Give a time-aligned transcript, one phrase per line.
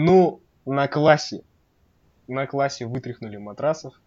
[0.00, 1.42] Ну, на классе.
[2.28, 4.00] На классе вытряхнули матрасов.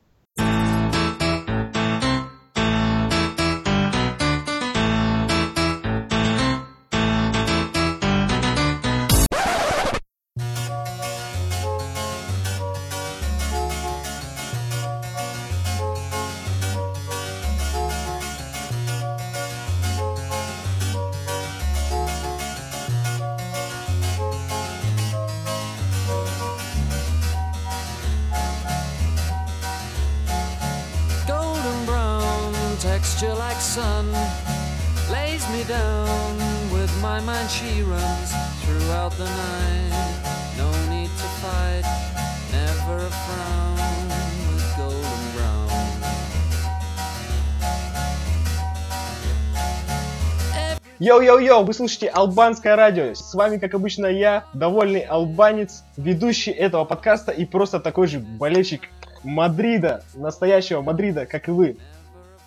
[51.02, 53.16] Йоу-йоу-йоу, вы слушаете Албанское радио.
[53.16, 58.84] С вами, как обычно, я, довольный албанец, ведущий этого подкаста и просто такой же болельщик
[59.24, 61.78] Мадрида, настоящего Мадрида, как и вы.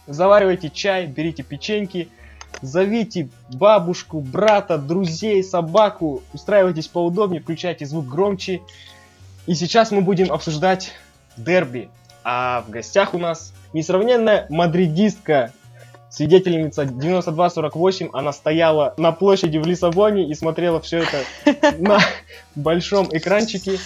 [0.06, 2.10] Заваривайте чай, берите печеньки,
[2.62, 8.62] зовите бабушку, брата, друзей, собаку, устраивайтесь поудобнее, включайте звук громче.
[9.48, 10.92] И сейчас мы будем обсуждать
[11.36, 11.90] дерби.
[12.22, 15.50] А в гостях у нас несравненная мадридистка,
[16.14, 18.10] свидетельница 9248.
[18.12, 21.98] Она стояла на площади в Лиссабоне и смотрела все это на
[22.54, 23.78] большом экранчике.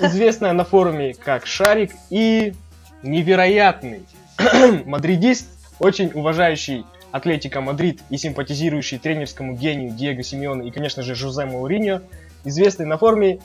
[0.00, 2.54] Известная на форуме как Шарик и
[3.02, 4.02] невероятный
[4.84, 11.46] мадридист, очень уважающий Атлетика Мадрид и симпатизирующий тренерскому гению Диего Симеона и, конечно же, Жозе
[11.46, 12.02] Мауриньо,
[12.44, 13.40] известный на форуме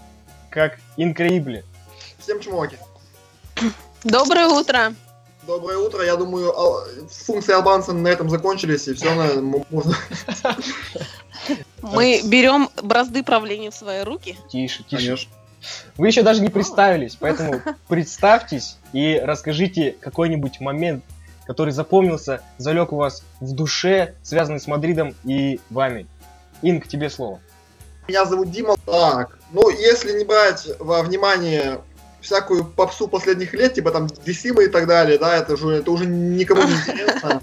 [0.50, 1.64] как Инкреибле.
[2.20, 2.78] Всем чмоки.
[4.04, 4.94] Доброе утро.
[5.46, 6.04] Доброе утро.
[6.04, 9.94] Я думаю, ал- функции албанца на этом закончились, и все, можно...
[11.82, 14.38] Мы берем бразды правления в свои руки.
[14.50, 14.98] Тише, тише.
[14.98, 15.32] Конечно.
[15.98, 21.04] Вы еще даже не представились, поэтому представьтесь и расскажите какой-нибудь момент,
[21.46, 26.08] который запомнился, залег у вас в душе, связанный с Мадридом и вами.
[26.62, 27.40] Инг, тебе слово.
[28.08, 28.76] Меня зовут Дима.
[28.86, 31.82] Так, ну, если не брать во внимание
[32.23, 36.06] всякую попсу последних лет, типа там Десима и так далее, да, это уже, это уже
[36.06, 37.41] никому не интересно.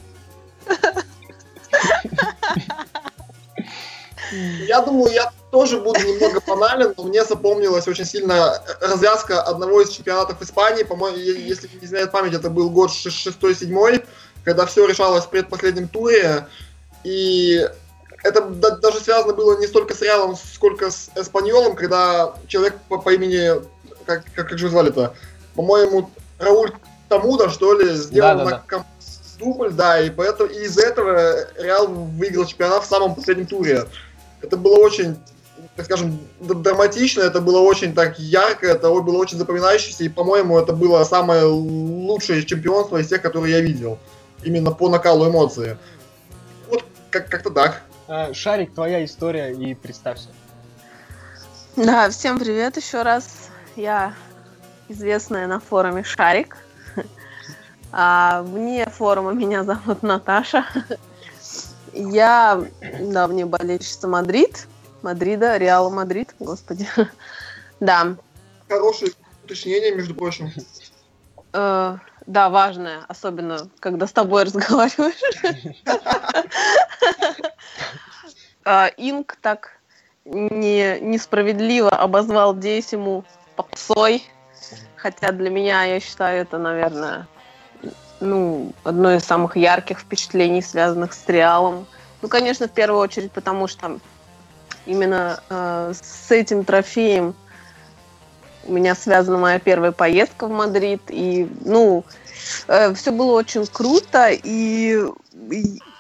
[4.32, 9.91] Я думаю, я тоже буду немного банален, но мне запомнилась очень сильно развязка одного из
[9.91, 10.84] чемпионатов Испании.
[10.84, 14.06] По-моему, если не изменяет память, это был год 6-7,
[14.44, 16.47] когда все решалось в предпоследнем туре.
[17.02, 17.68] И
[18.22, 22.98] это да- даже связано было не столько с Реалом, сколько с Эспаньолом, когда человек по,
[22.98, 23.62] по имени,
[24.06, 25.15] как, как, как же звали-то,
[25.55, 26.72] по-моему, Рауль
[27.09, 28.50] Тамуда, что ли, сделал Да-да-да.
[28.56, 28.87] на ком-
[29.38, 33.87] дубль, да, и поэтому и из-за этого Реал выиграл чемпионат в самом последнем туре.
[34.43, 35.16] Это было очень,
[35.77, 40.59] так скажем, д- драматично, это было очень так ярко, это было очень запоминающееся, и, по-моему,
[40.59, 43.99] это было самое лучшее чемпионство из тех, которые я видел.
[44.43, 45.77] Именно по накалу эмоций.
[46.69, 47.83] Вот как- как-то так.
[48.09, 50.28] А, Шарик, твоя история и представься.
[51.77, 53.50] Да, всем привет еще раз.
[53.76, 54.14] Я
[54.88, 56.56] известная на форуме Шарик.
[57.92, 60.64] А вне форума меня зовут Наташа.
[61.92, 62.62] Я
[63.00, 64.69] давняя болельщица Мадрид.
[65.03, 66.86] Мадрида, Реала Мадрид, господи.
[67.80, 68.14] Да,
[68.69, 70.53] Хорошее уточнение, между прочим.
[71.54, 75.64] э, да, важное, особенно когда с тобой разговариваешь.
[78.64, 79.78] А, Инк так
[80.26, 83.25] не, несправедливо обозвал Десиму
[83.62, 84.25] попсой,
[84.97, 87.26] хотя для меня, я считаю, это, наверное,
[88.21, 91.87] ну, одно из самых ярких впечатлений, связанных с Реалом.
[92.22, 93.98] Ну, конечно, в первую очередь, потому что
[94.87, 97.34] именно э, с этим трофеем
[98.65, 102.04] у меня связана моя первая поездка в Мадрид, и, ну,
[102.94, 105.03] все было очень круто, и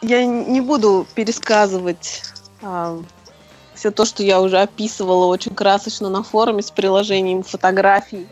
[0.02, 2.22] я не буду пересказывать
[3.80, 8.28] все то, что я уже описывала очень красочно на форуме с приложением фотографий.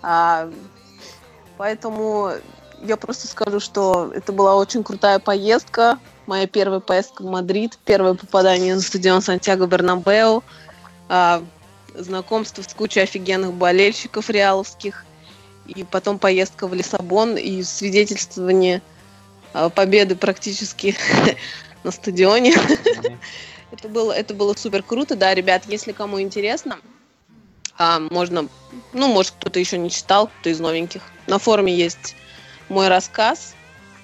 [0.00, 0.50] А,
[1.58, 2.32] поэтому
[2.82, 5.98] я просто скажу, что это была очень крутая поездка.
[6.24, 10.42] Моя первая поездка в Мадрид, первое попадание на стадион Сантьяго Бернабеу,
[11.10, 11.42] а,
[11.94, 15.04] знакомство с кучей офигенных болельщиков реаловских,
[15.66, 18.80] и потом поездка в Лиссабон и свидетельствование
[19.52, 20.96] а, победы практически
[21.84, 22.54] на стадионе.
[23.72, 26.78] Это было, это было супер круто, да, ребят, если кому интересно,
[27.78, 28.48] а, можно,
[28.92, 31.02] ну, может, кто-то еще не читал, кто из новеньких.
[31.26, 32.16] На форуме есть
[32.68, 33.54] мой рассказ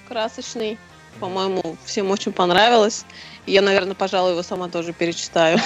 [0.07, 0.77] красочный,
[1.19, 3.05] по-моему, всем очень понравилось.
[3.45, 5.59] И я, наверное, пожалуй, его сама тоже перечитаю.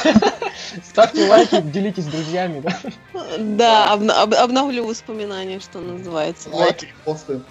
[0.84, 2.80] Ставьте лайки, делитесь с друзьями, да?
[3.38, 6.50] Да, об- обновлю воспоминания, что называется.
[6.50, 7.42] Лайки, посты.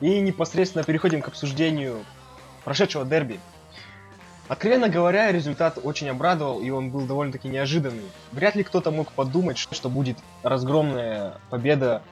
[0.00, 2.04] И непосредственно переходим к обсуждению
[2.64, 3.40] прошедшего дерби.
[4.54, 8.08] Откровенно говоря, результат очень обрадовал, и он был довольно-таки неожиданный.
[8.30, 12.02] Вряд ли кто-то мог подумать, что будет разгромная победа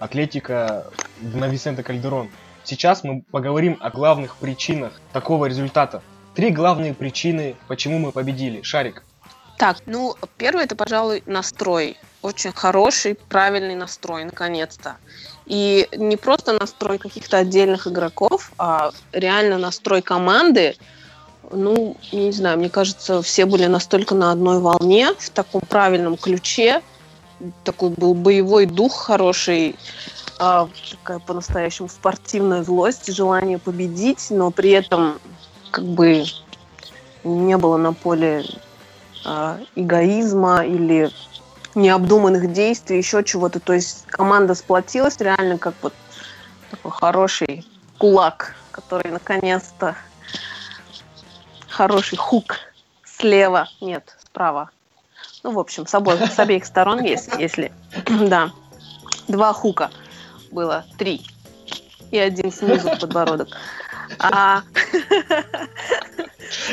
[0.00, 0.88] Атлетика
[1.20, 2.28] на Висенте Кальдерон.
[2.64, 6.02] Сейчас мы поговорим о главных причинах такого результата.
[6.34, 8.62] Три главные причины, почему мы победили.
[8.62, 9.04] Шарик.
[9.56, 11.96] Так, ну, первый это, пожалуй, настрой.
[12.20, 14.96] Очень хороший, правильный настрой, наконец-то.
[15.46, 20.74] И не просто настрой каких-то отдельных игроков, а реально настрой команды.
[21.52, 26.82] Ну, не знаю, мне кажется, все были настолько на одной волне, в таком правильном ключе.
[27.64, 29.76] Такой был боевой дух хороший,
[30.38, 35.18] а, такая по-настоящему спортивная злость, желание победить, но при этом
[35.70, 36.24] как бы
[37.22, 38.44] не было на поле
[39.24, 41.10] а, эгоизма или
[41.74, 43.60] необдуманных действий, еще чего-то.
[43.60, 45.92] То есть команда сплотилась реально как вот
[46.70, 47.66] такой хороший
[47.98, 49.96] кулак, который наконец-то
[51.72, 52.58] хороший хук
[53.04, 54.70] слева, нет, справа.
[55.42, 57.72] Ну, в общем, с, обоих, с обеих сторон есть, если...
[58.06, 58.50] да.
[59.28, 59.90] Два хука
[60.50, 61.22] было, три.
[62.10, 63.48] И один снизу подбородок.
[64.18, 64.62] А,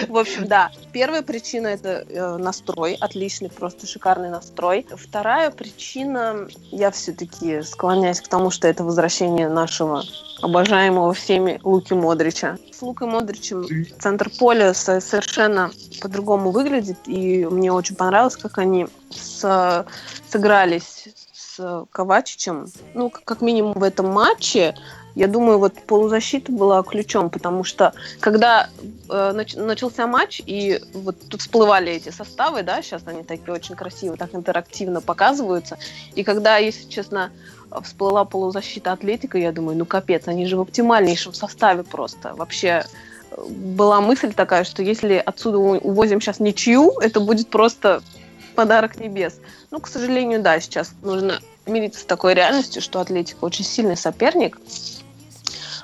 [0.07, 0.71] В общем, да.
[0.91, 4.85] Первая причина это э, настрой, отличный, просто шикарный настрой.
[4.95, 10.03] Вторая причина, я все-таки склоняюсь к тому, что это возвращение нашего
[10.41, 12.57] обожаемого всеми Луки Модрича.
[12.71, 13.65] С Лукой Модричем
[13.99, 15.71] центр поля со- совершенно
[16.01, 19.85] по-другому выглядит, и мне очень понравилось, как они с-
[20.29, 22.67] сыгрались с Ковачичем.
[22.93, 24.75] Ну, как минимум в этом матче,
[25.19, 28.69] я думаю, вот полузащита была ключом, потому что когда
[29.09, 33.75] э, нач- начался матч, и вот тут всплывали эти составы, да, сейчас они такие очень
[33.75, 35.77] красиво, так интерактивно показываются,
[36.15, 37.31] и когда, если честно,
[37.83, 42.33] всплыла полузащита Атлетика, я думаю, ну капец, они же в оптимальнейшем составе просто.
[42.35, 42.85] Вообще
[43.31, 48.01] э, была мысль такая, что если отсюда увозим сейчас ничью, это будет просто
[48.55, 49.41] подарок небес.
[49.69, 54.57] Ну, к сожалению, да, сейчас нужно мириться с такой реальностью, что Атлетика очень сильный соперник.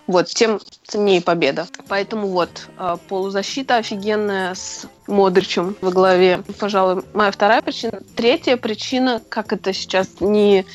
[0.08, 1.68] Вот, тем ценнее победа.
[1.88, 6.44] Поэтому вот, э, полузащита офигенная с Модричем во главе.
[6.60, 8.02] Пожалуй, моя вторая причина.
[8.16, 10.66] Третья причина, как это сейчас не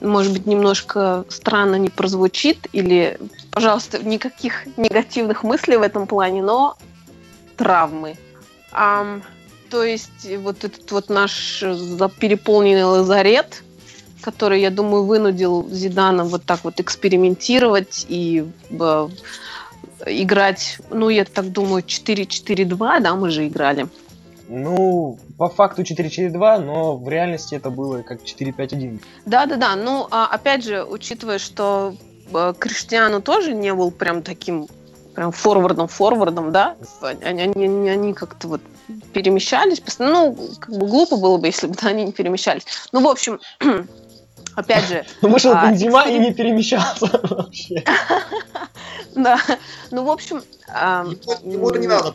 [0.00, 3.18] может быть, немножко странно не прозвучит, или,
[3.50, 6.76] пожалуйста, никаких негативных мыслей в этом плане, но
[7.56, 8.16] травмы.
[8.70, 9.22] Ам,
[9.70, 11.60] то есть вот этот вот наш
[12.20, 13.62] переполненный лазарет,
[14.20, 19.08] который, я думаю, вынудил Зидана вот так вот экспериментировать и э,
[20.06, 23.88] играть, ну, я так думаю, 4-4-2, да, мы же играли.
[24.48, 29.00] Ну, по факту 4-4-2, но в реальности это было как 4-5-1.
[29.26, 31.94] Да-да-да, ну, а, опять же, учитывая, что
[32.32, 34.68] э, Криштиану тоже не был прям таким
[35.14, 38.60] прям форвардом-форвардом, да, они, они- они- как-то вот
[39.12, 42.62] перемещались, ну, как бы глупо было бы, если бы они не перемещались.
[42.92, 43.40] Ну, в общем,
[44.58, 47.84] опять же, Вышел А, Бензима и не перемещался вообще.
[49.14, 49.38] да,
[49.90, 50.42] ну, в общем...
[50.68, 51.06] а,
[51.44, 52.14] Ему- это не надо.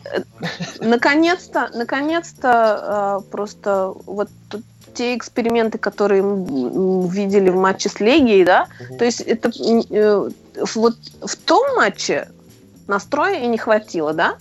[0.80, 4.28] Наконец-то, наконец-то э, просто вот
[4.94, 9.50] те эксперименты, которые мы видели в матче с Легией, да, то есть это
[9.90, 10.30] э,
[10.74, 12.28] вот в том матче
[12.86, 14.36] настроя и не хватило, да,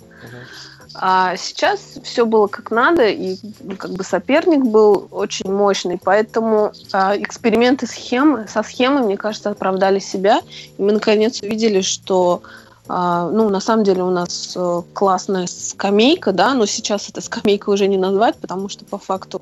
[0.95, 6.71] а сейчас все было как надо, и ну, как бы соперник был очень мощный, поэтому
[6.91, 10.41] а, эксперименты схемы, со схемой, мне кажется, оправдали себя,
[10.77, 12.43] и мы наконец увидели, что
[12.87, 17.69] а, ну, на самом деле у нас э, классная скамейка, да, но сейчас эта скамейка
[17.69, 19.41] уже не назвать, потому что по факту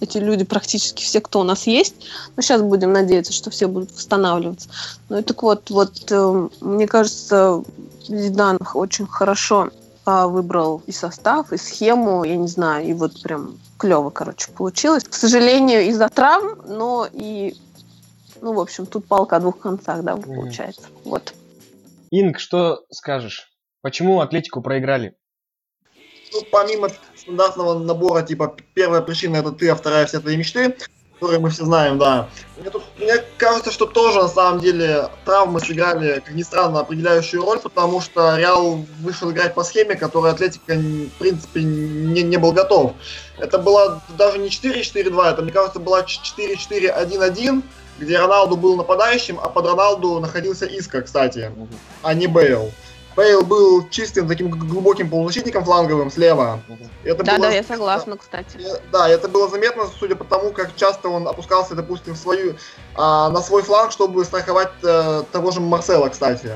[0.00, 1.94] эти люди практически все, кто у нас есть.
[2.34, 4.68] Но сейчас будем надеяться, что все будут восстанавливаться.
[5.08, 7.62] Ну и так вот, вот э, мне кажется,
[8.08, 9.70] Зидан очень хорошо
[10.06, 15.04] выбрал и состав, и схему, я не знаю, и вот прям клево, короче, получилось.
[15.04, 17.56] К сожалению, из-за травм, но и,
[18.40, 20.86] ну, в общем, тут палка о двух концах, да, получается.
[21.04, 21.34] Вот.
[22.10, 23.52] Инг, что скажешь?
[23.82, 25.16] Почему Атлетику проиграли?
[26.32, 30.76] Ну, помимо стандартного набора, типа, первая причина это ты, а вторая все твои мечты,
[31.16, 32.28] которые мы все знаем, да.
[32.58, 37.42] Мне, тут- мне кажется, что тоже, на самом деле, травмы сыграли, как ни странно, определяющую
[37.42, 42.52] роль, потому что Реал вышел играть по схеме, которой Атлетика, в принципе, не, не был
[42.52, 42.92] готов.
[43.38, 47.62] Это была даже не 4-4-2, это, мне кажется, была 4-4-1-1,
[47.98, 51.50] где Роналду был нападающим, а под Роналду находился Иска, кстати,
[52.02, 52.72] а не Бейл.
[53.16, 56.60] Бейл был чистым таким глубоким полузащитником фланговым слева.
[57.02, 58.58] Это Да, было да, я согласна, кстати.
[58.92, 62.56] Да, это было заметно, судя по тому, как часто он опускался, допустим, в свою,
[62.94, 66.50] а, на свой фланг, чтобы страховать э, того же Марсела, кстати.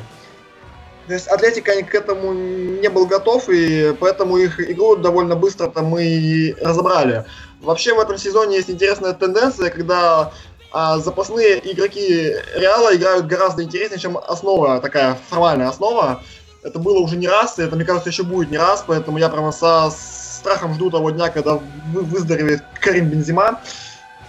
[1.06, 6.04] То есть Атлетика к этому не был готов, и поэтому их игру довольно быстро-то мы
[6.04, 7.24] и разобрали.
[7.62, 10.30] Вообще в этом сезоне есть интересная тенденция, когда
[10.72, 16.22] а, запасные игроки Реала играют гораздо интереснее, чем основа, такая формальная основа.
[16.62, 19.28] Это было уже не раз, и это, мне кажется, еще будет не раз, поэтому я
[19.28, 23.60] прямо со страхом жду того дня, когда вы- выздоровеет Карим Бензима.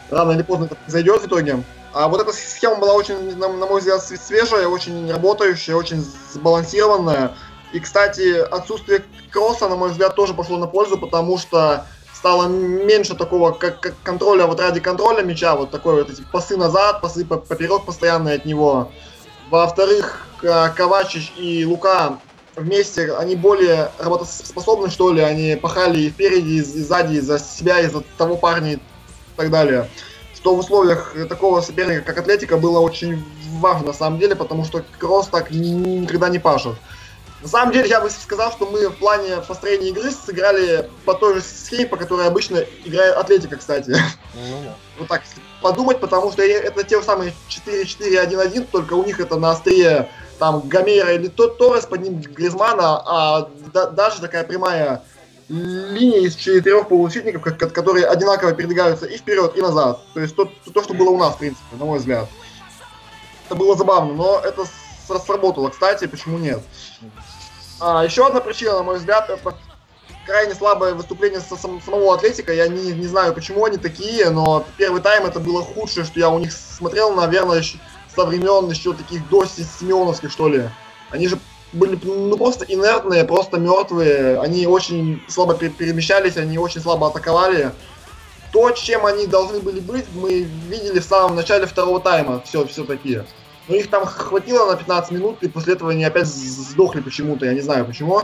[0.10, 1.64] Рано или поздно это произойдет в итоге.
[1.94, 6.06] А вот эта схема была очень, на, на мой взгляд, све- свежая, очень работающая, очень
[6.34, 7.36] сбалансированная.
[7.74, 13.16] И, кстати, отсутствие кросса, на мой взгляд, тоже пошло на пользу, потому что стало меньше
[13.16, 17.26] такого как, как контроля вот ради контроля мяча, вот такой вот эти пасы назад, пасы
[17.26, 18.92] по- поперек постоянные от него.
[19.50, 22.20] Во-вторых, Ковачич и Лука
[22.56, 27.80] вместе, они более работоспособны, что ли, они пахали и впереди, и сзади, и за себя,
[27.80, 28.80] и за того парня и
[29.38, 29.90] так далее.
[30.36, 33.24] Что в условиях такого соперника, как Атлетика, было очень
[33.60, 36.76] важно на самом деле, потому что Кросс так ни- никогда не пашет.
[37.42, 41.36] На самом деле, я бы сказал, что мы в плане построения игры сыграли по той
[41.36, 43.96] же схеме, по которой обычно играет Атлетика, кстати.
[44.36, 44.76] Ну.
[45.00, 45.24] Вот так
[45.64, 50.10] подумать, потому что это те же самые 4-4-1-1, только у них это на острие
[50.42, 55.04] там Гомера или тот Торрес, под ним Гризмана, а да- даже такая прямая
[55.48, 60.00] линия из четырех полузащитников, ко- ко- которые одинаково передвигаются и вперед, и назад.
[60.16, 62.28] То есть то, то, что было у нас, в принципе, на мой взгляд.
[63.46, 64.66] Это было забавно, но это
[65.24, 66.62] сработало, кстати, почему нет.
[67.80, 69.56] А, еще одна причина, на мой взгляд, это
[70.26, 72.52] крайне слабое выступление со- сам- самого Атлетика.
[72.52, 76.30] Я не, не знаю, почему они такие, но первый тайм это было худшее, что я
[76.30, 77.78] у них смотрел, наверное, еще
[78.16, 80.70] со времен еще таких до Симеоновских, что ли.
[81.10, 81.40] Они же
[81.74, 84.40] были ну, просто инертные, просто мертвые.
[84.40, 87.72] Они очень слабо пе- перемещались, они очень слабо атаковали.
[88.52, 92.42] То, чем они должны были быть, мы видели в самом начале второго тайма.
[92.46, 93.26] Все, все такие.
[93.68, 97.54] Но их там хватило на 15 минут, и после этого они опять сдохли почему-то, я
[97.54, 98.24] не знаю почему.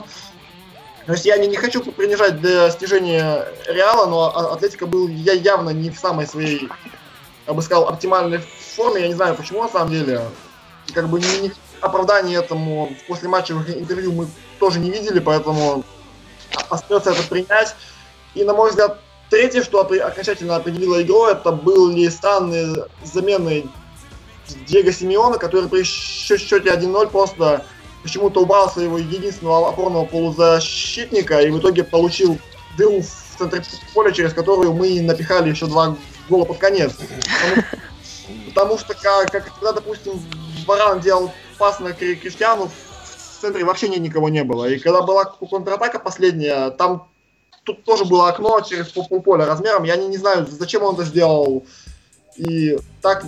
[1.06, 5.70] То есть я не, не хочу принижать достижения Реала, но А- Атлетика был я явно
[5.70, 6.67] не в самой своей,
[7.48, 8.39] я бы сказал, оптимальной
[8.75, 9.01] форме.
[9.01, 10.22] Я не знаю почему на самом деле.
[10.94, 11.51] Как бы ни, ни
[11.82, 14.27] оправдания этому в послематчевых интервью мы
[14.60, 15.84] тоже не видели, поэтому
[16.70, 17.75] остается это принять.
[18.36, 19.00] И на мой взгляд,
[19.30, 23.70] третье, что окончательно определило игру, это были странные замены
[24.66, 27.66] Диего Симеона, который при счете 1-0 просто
[28.04, 32.39] почему-то убрал своего единственного опорного полузащитника и в итоге получил
[32.77, 33.62] дыру в центре
[33.94, 35.98] поля, через которую мы напихали еще два
[36.29, 36.93] гола под конец.
[38.48, 40.22] Потому, что, как, когда, допустим,
[40.65, 44.65] Варан делал пас на Кри- Криштиану, в центре вообще ни- никого не было.
[44.65, 47.07] И когда была контратака последняя, там
[47.63, 49.84] тут тоже было окно через пол- полполя размером.
[49.84, 51.65] Я не, не знаю, зачем он это сделал.
[52.36, 53.25] И так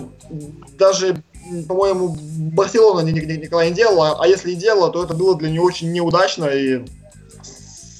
[0.78, 1.22] даже,
[1.68, 2.16] по-моему,
[2.54, 5.62] Барселона ни- ни- никогда не делала, а если и делала, то это было для нее
[5.62, 6.84] очень неудачно, и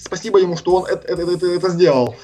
[0.04, 2.14] спасибо ему, что он это, это- это- это сделал.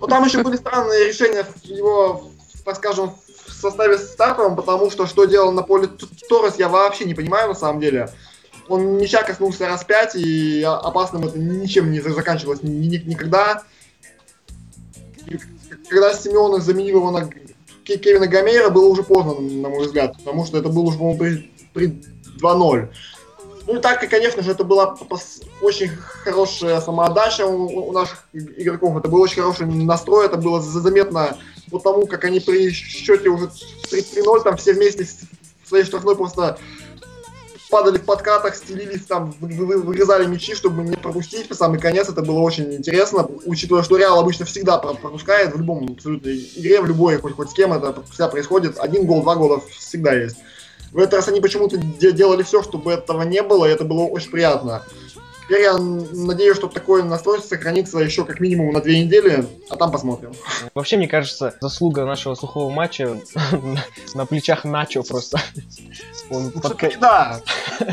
[0.00, 2.30] Но там еще были странные решения его,
[2.64, 3.12] так скажем,
[3.46, 5.88] в составе стартовом, потому что что делал на поле
[6.28, 8.10] Торрес, я вообще не понимаю на самом деле.
[8.68, 13.62] Он мяча коснулся раз пять, и опасным это ничем не за- заканчивалось ни- ни- никогда.
[15.26, 15.38] И
[15.88, 17.28] когда Симеон заменил его на
[17.84, 21.18] Ке- Кевина Гомера, было уже поздно, на мой взгляд, потому что это было уже, по-моему,
[21.18, 22.02] при, при
[22.40, 22.88] 2-0.
[23.70, 24.96] Ну так, и, конечно же, это была
[25.60, 25.90] очень
[26.24, 28.96] хорошая самоотдача у, у наших игроков.
[28.96, 31.36] Это был очень хороший настрой, это было за- заметно
[31.70, 33.50] по тому, как они при счете уже
[33.90, 35.18] 3-0, там все вместе с-
[35.68, 36.58] своей штрафной просто
[37.70, 42.08] падали в подкатах, стелились там, вы- вы- вырезали мячи, чтобы не пропустить по самый конец.
[42.08, 46.80] Это было очень интересно, учитывая, что Реал обычно всегда про- пропускает в любом абсолютно игре,
[46.80, 48.78] в любой, хоть, хоть с кем это всегда происходит.
[48.78, 50.36] Один гол, два гола всегда есть.
[50.92, 54.04] В этот раз они почему-то де- делали все, чтобы этого не было, и это было
[54.04, 54.82] очень приятно.
[55.44, 59.90] Теперь я надеюсь, что такой настрой сохранится еще как минимум на две недели, а там
[59.90, 60.32] посмотрим.
[60.74, 63.18] Вообще, мне кажется, заслуга нашего сухого матча
[64.14, 65.40] на плечах Начо просто.
[66.28, 67.40] Он под, ко- Да,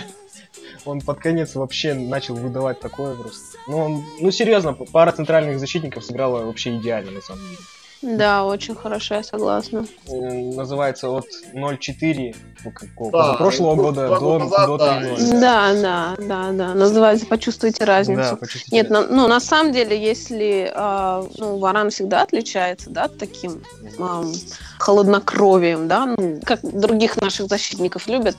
[0.85, 3.57] он под конец вообще начал выдавать такое просто.
[3.67, 7.57] Ну, он, ну серьезно, пара центральных защитников сыграла вообще идеально, на самом деле.
[8.01, 9.85] Да, очень хорошо, я согласна.
[10.07, 10.11] Э,
[10.55, 15.01] Называется от 0,4 ну, какого, Да, прошлого года до, года назад, до да.
[15.01, 15.39] 3.0.
[15.39, 16.73] Да, да, да, да.
[16.73, 18.21] Называется «Почувствуйте разницу».
[18.21, 23.07] Да, почувствуйте Нет, на- ну на самом деле, если а, ну, Варан всегда отличается, да,
[23.07, 23.63] таким
[23.97, 24.33] ам,
[24.77, 28.37] холоднокровием, да, ну, как других наших защитников любят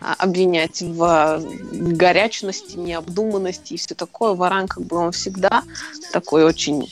[0.00, 1.40] а, обвинять в а,
[1.72, 4.34] горячности, необдуманности и все такое.
[4.34, 5.62] Варан как бы он всегда
[6.12, 6.90] такой очень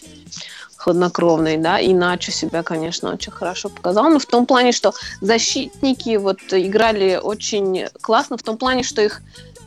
[0.84, 6.16] хладнокровный, да, и Начо себя, конечно, очень хорошо показал, но в том плане, что защитники
[6.16, 9.22] вот играли очень классно, в том плане, что их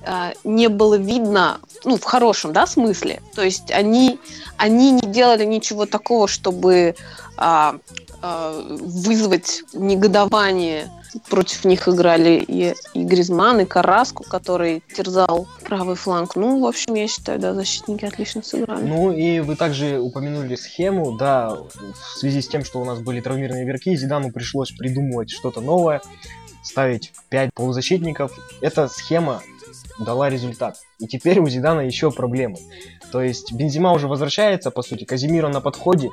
[0.06, 3.22] а, не было видно, ну, в хорошем, да, смысле.
[3.34, 4.20] То есть они,
[4.58, 6.96] они не делали ничего такого, чтобы
[7.36, 7.78] а,
[8.22, 10.92] вызвать негодование.
[11.30, 16.36] Против них играли и, и Гризман, и Караску, который терзал правый фланг.
[16.36, 18.84] Ну, в общем, я считаю, да, защитники отлично сыграли.
[18.84, 23.22] Ну и вы также упомянули схему, да, в связи с тем, что у нас были
[23.22, 26.02] травмированные игроки, Зидану пришлось придумывать что-то новое,
[26.64, 28.38] ставить 5 полузащитников.
[28.62, 29.42] Эта схема
[30.00, 30.78] дала результат.
[31.00, 32.58] И теперь у Зидана еще проблемы.
[33.12, 36.10] То есть Бензима уже возвращается, по сути, Казимира на подходе.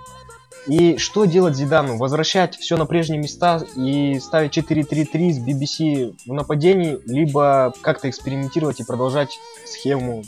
[0.67, 1.99] И что делать Зидану?
[1.99, 8.81] Возвращать все на прежние места и ставить 4-3-3 с BBC в нападении, либо как-то экспериментировать
[8.81, 10.25] и продолжать схему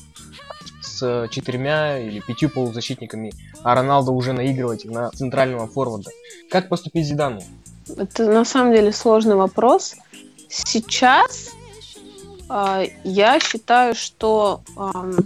[0.82, 6.10] с четырьмя или пятью полузащитниками, а Роналдо уже наигрывать на центрального форварда.
[6.50, 7.40] Как поступить Зидану?
[7.96, 9.96] Это на самом деле сложный вопрос.
[10.48, 11.50] Сейчас
[12.48, 15.16] а, я считаю, что, ам,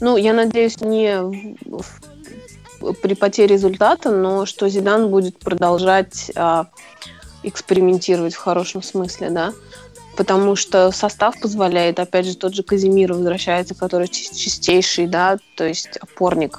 [0.00, 2.00] ну, я надеюсь, не в-
[3.02, 6.66] при потере результата, но что Зидан будет продолжать а,
[7.42, 9.52] экспериментировать в хорошем смысле, да,
[10.16, 15.64] потому что состав позволяет, опять же, тот же Казимир возвращается, который чис- чистейший, да, то
[15.64, 16.58] есть опорник.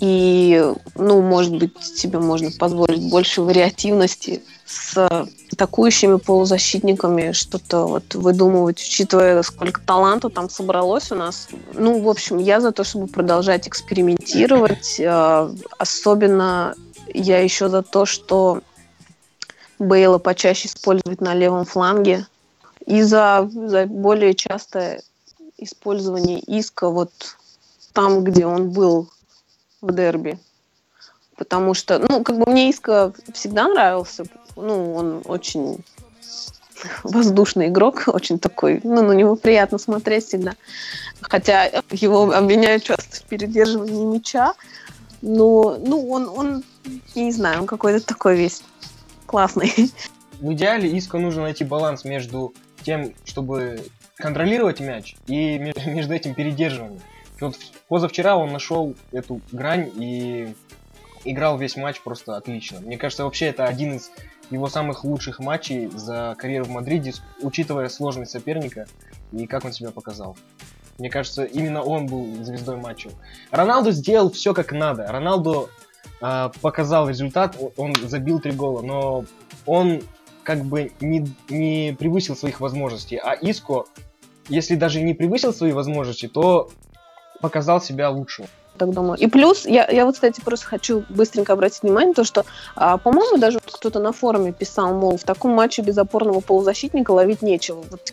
[0.00, 0.64] И,
[0.94, 9.42] ну, может быть, тебе можно позволить больше вариативности с атакующими полузащитниками, что-то вот выдумывать, учитывая,
[9.42, 11.48] сколько таланта там собралось у нас.
[11.72, 15.00] Ну, в общем, я за то, чтобы продолжать экспериментировать.
[15.00, 16.74] Э, Особенно
[17.14, 18.60] я еще за то, что
[19.78, 22.26] Бейла почаще использовать на левом фланге.
[22.84, 25.02] И за, за более частое
[25.56, 27.10] использование иска вот
[27.92, 29.08] там, где он был
[29.80, 30.38] в дерби.
[31.38, 34.24] Потому что, ну, как бы мне Иска всегда нравился.
[34.56, 35.78] Ну, он очень
[37.04, 40.54] воздушный игрок, очень такой, ну, на него приятно смотреть всегда.
[41.20, 44.52] Хотя его обвиняют часто в передерживании мяча.
[45.22, 46.64] Но, ну, он, он,
[47.14, 48.62] я не знаю, он какой-то такой весь
[49.26, 49.72] классный.
[50.40, 53.80] В идеале Иску нужно найти баланс между тем, чтобы
[54.14, 57.00] контролировать мяч, и ме- между этим передерживанием.
[57.40, 57.56] Вот
[57.88, 60.54] позавчера он нашел эту грань и
[61.24, 62.80] играл весь матч просто отлично.
[62.80, 64.10] Мне кажется, вообще это один из
[64.50, 68.86] его самых лучших матчей за карьеру в Мадриде, учитывая сложность соперника
[69.32, 70.36] и как он себя показал.
[70.98, 73.10] Мне кажется, именно он был звездой матча.
[73.50, 75.06] Роналду сделал все как надо.
[75.06, 75.68] Роналду
[76.20, 79.24] а, показал результат, он забил три гола, но
[79.64, 80.02] он
[80.42, 83.16] как бы не, не превысил своих возможностей.
[83.16, 83.84] А Иско,
[84.48, 86.70] если даже не превысил свои возможности, то
[87.40, 88.48] показал себя лучше.
[88.78, 89.18] Так думаю.
[89.18, 93.38] И плюс, я, я вот, кстати, просто хочу быстренько обратить внимание, то, что, а, по-моему,
[93.38, 97.84] даже кто-то на форуме писал, мол, в таком матче без опорного полузащитника ловить нечего.
[97.90, 98.12] Вот.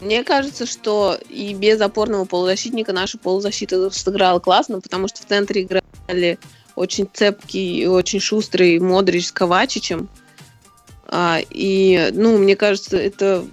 [0.00, 5.62] Мне кажется, что и без опорного полузащитника наша полузащита сыграла классно, потому что в центре
[5.62, 6.38] играли
[6.74, 10.08] очень цепкий и очень шустрый Модрич с Ковачичем.
[11.08, 13.44] А, и, ну, мне кажется, это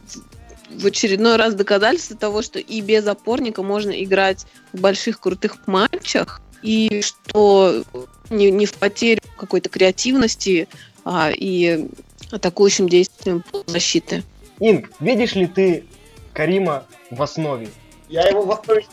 [0.79, 6.41] в очередной раз доказательство того, что и без опорника можно играть в больших крутых матчах,
[6.61, 7.83] и что
[8.29, 10.67] не, не в потерю какой-то креативности
[11.03, 11.89] а, и
[12.31, 14.23] атакующим действием защиты.
[14.59, 15.85] Инг, видишь ли ты
[16.33, 17.69] Карима в основе?
[18.09, 18.85] Я его в основе,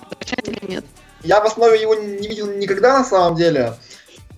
[0.63, 0.85] нет?
[1.23, 3.75] я в основе его не видел никогда на самом деле.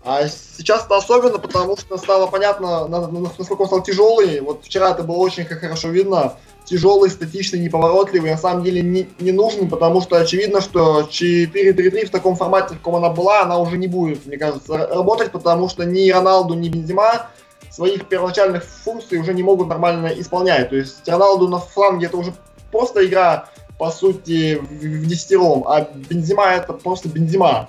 [0.04, 4.40] А сейчас это особенно, потому что стало понятно, на- на- насколько он стал тяжелый.
[4.40, 6.36] Вот вчера это было очень хорошо видно.
[6.72, 12.10] Тяжелый, статичный, неповоротливый, на самом деле не, не нужен, потому что очевидно, что 4-3-3 в
[12.10, 15.84] таком формате, в каком она была, она уже не будет, мне кажется, работать, потому что
[15.84, 17.26] ни Роналду, ни Бензима
[17.70, 20.70] своих первоначальных функций уже не могут нормально исполнять.
[20.70, 22.32] То есть Роналду на фланге это уже
[22.70, 27.68] просто игра, по сути, в, в десятером, а Бензима это просто Бензима.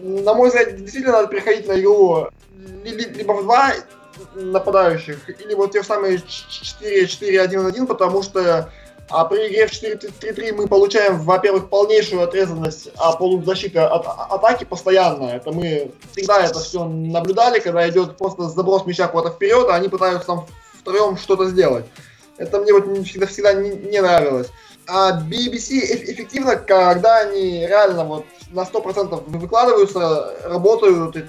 [0.00, 2.26] На мой взгляд, действительно надо переходить на игру
[2.82, 3.74] ли- ли- либо в два
[4.34, 8.70] нападающих, или вот те самые 4-4-1-1, потому что
[9.10, 15.24] А при игре в 4-3-3 мы получаем, во-первых, полнейшую отрезанность а полузащиты от атаки постоянно.
[15.24, 19.88] Это мы всегда это все наблюдали, когда идет просто заброс мяча куда-то вперед, а они
[19.88, 20.46] пытаются там
[20.78, 21.86] втроем что-то сделать.
[22.36, 24.48] Это мне вот всегда, всегда не, не нравилось.
[24.86, 25.78] А BBC
[26.12, 31.24] эффективно, когда они реально вот на 100% выкладываются, работают, и,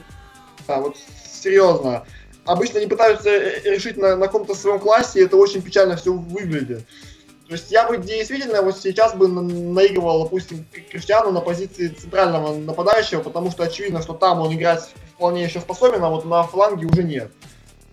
[0.67, 0.95] да, вот
[1.41, 2.03] серьезно.
[2.45, 6.85] Обычно они пытаются решить на, на каком-то своем классе, и это очень печально все выглядит.
[7.47, 13.21] То есть я бы действительно вот сейчас бы наигрывал, допустим, Криштиану на позиции центрального нападающего,
[13.21, 17.03] потому что очевидно, что там он играть вполне еще способен, а вот на фланге уже
[17.03, 17.29] нет.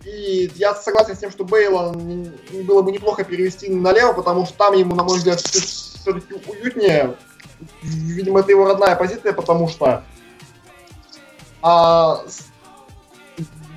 [0.05, 4.73] И я согласен с тем, что Бейла было бы неплохо перевести налево, потому что там
[4.73, 7.17] ему, на мой взгляд, все-таки уютнее.
[7.83, 10.03] Видимо, это его родная позиция, потому что
[11.61, 12.23] а,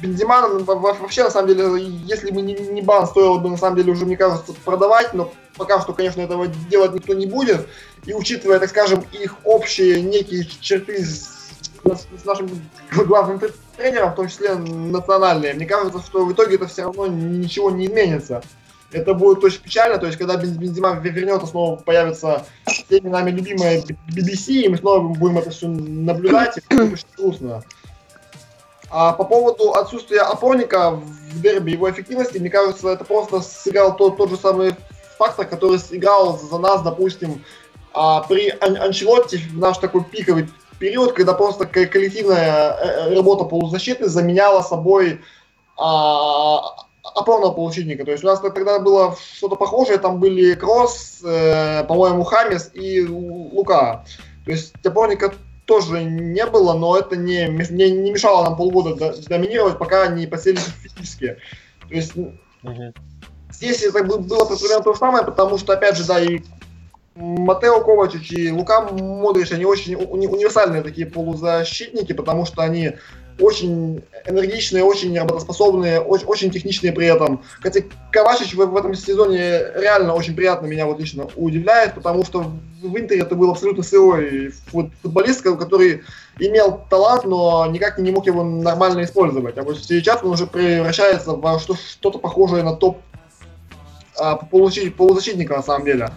[0.03, 1.65] Бензима вообще, на самом деле,
[2.05, 5.81] если бы не бан, стоило бы, на самом деле, уже, мне кажется, продавать, но пока
[5.81, 7.69] что, конечно, этого делать никто не будет.
[8.05, 11.53] И учитывая, так скажем, их общие некие черты с,
[11.85, 12.51] с нашим
[13.07, 13.41] главным
[13.77, 17.87] тренером, в том числе национальные, мне кажется, что в итоге это все равно ничего не
[17.87, 18.43] изменится.
[18.91, 24.53] Это будет очень печально, то есть когда Бензима вернется, снова появится всеми нами любимая BBC,
[24.65, 27.63] и мы снова будем это все наблюдать, и это очень грустно.
[28.93, 34.19] А по поводу отсутствия опорника в дерби, его эффективности, мне кажется, это просто сыграл тот,
[34.19, 34.75] тот же самый
[35.17, 37.43] фактор, который сыграл за нас, допустим,
[37.95, 40.47] а, при Ан Анчелотте в наш такой пиковый
[40.79, 45.21] период, когда просто коллективная э, э, работа полузащиты заменяла собой
[45.79, 46.61] а,
[47.03, 48.05] опорного полузащитника.
[48.05, 53.07] То есть у нас тогда было что-то похожее, там были Кросс, э, по-моему, Хамис и
[53.07, 54.05] Лука.
[54.45, 55.33] То есть опорника
[55.73, 60.59] тоже не было, но это не, не, не мешало нам полгода доминировать, пока не посели
[60.59, 61.39] физически.
[61.89, 62.93] То есть угу.
[63.51, 66.41] здесь это было примерно то же самое, потому что, опять же, да, и
[67.15, 72.93] Матео Ковачич и Лука Модрич, они очень уни универсальные такие полузащитники, потому что они
[73.43, 77.43] очень энергичные, очень работоспособные, очень, очень техничные при этом.
[77.61, 82.53] Хотя Ковачич в, в этом сезоне реально очень приятно меня вот лично удивляет, потому что
[82.81, 86.03] в Интере это был абсолютно сырой футболист, который
[86.39, 89.59] имел талант, но никак не мог его нормально использовать.
[89.59, 92.99] А вот сейчас он уже превращается в что-то похожее на топ
[94.19, 96.11] а, полузащитника на самом деле.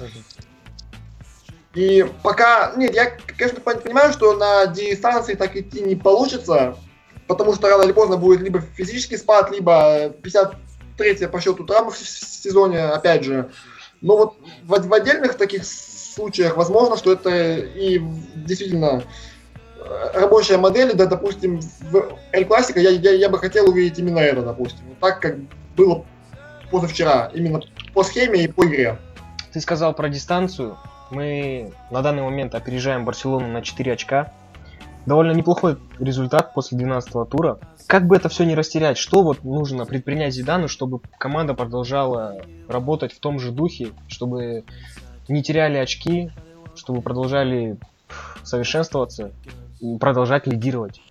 [1.74, 6.78] И пока, нет, я, конечно, понимаю, что на дистанции так идти не получится,
[7.28, 11.98] потому что рано или поздно будет либо физический спад, либо 53 по счету травмы в
[11.98, 13.50] сезоне, опять же.
[14.02, 18.00] Но вот в, в отдельных таких случаях возможно, что это и
[18.36, 19.04] действительно
[19.78, 21.60] э, рабочая модель, да, допустим,
[21.92, 25.38] в Эль Классика я, я, я бы хотел увидеть именно это, допустим, так как
[25.76, 26.06] было
[26.72, 27.62] позавчера, именно
[27.94, 28.98] по схеме и по игре.
[29.52, 30.78] Ты сказал про дистанцию.
[31.12, 34.32] Мы на данный момент опережаем Барселону на 4 очка
[35.06, 37.60] довольно неплохой результат после 12 тура.
[37.88, 43.14] Как бы это все не растерять, что вот нужно предпринять Зидану, чтобы команда продолжала работать
[43.14, 44.64] в том же духе, чтобы
[45.28, 46.32] не теряли очки,
[46.76, 47.78] чтобы продолжали
[48.44, 49.32] совершенствоваться
[49.80, 51.02] и продолжать лидировать?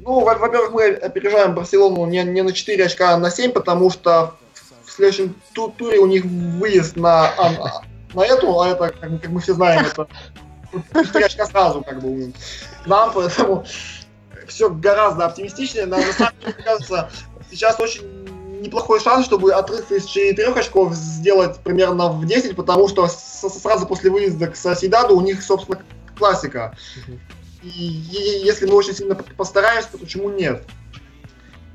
[0.00, 4.34] Ну, во-первых, мы опережаем Барселону не, не на 4 очка, а на 7, потому что
[4.84, 7.82] в следующем ту туре у них выезд на, а,
[8.14, 10.08] на эту, а это, как, как мы все знаем, это
[10.92, 12.32] 4 очка сразу как бы
[12.86, 13.64] нам, поэтому
[14.46, 15.86] все гораздо оптимистичнее.
[15.86, 17.10] На, на самом деле, мне кажется,
[17.50, 18.02] сейчас очень
[18.60, 24.10] неплохой шанс, чтобы отрыв из 4 очков сделать примерно в 10, потому что сразу после
[24.10, 25.82] выезда к Соседаду у них, собственно,
[26.16, 26.76] классика.
[27.62, 30.64] И, и если мы очень сильно постараемся, то почему нет?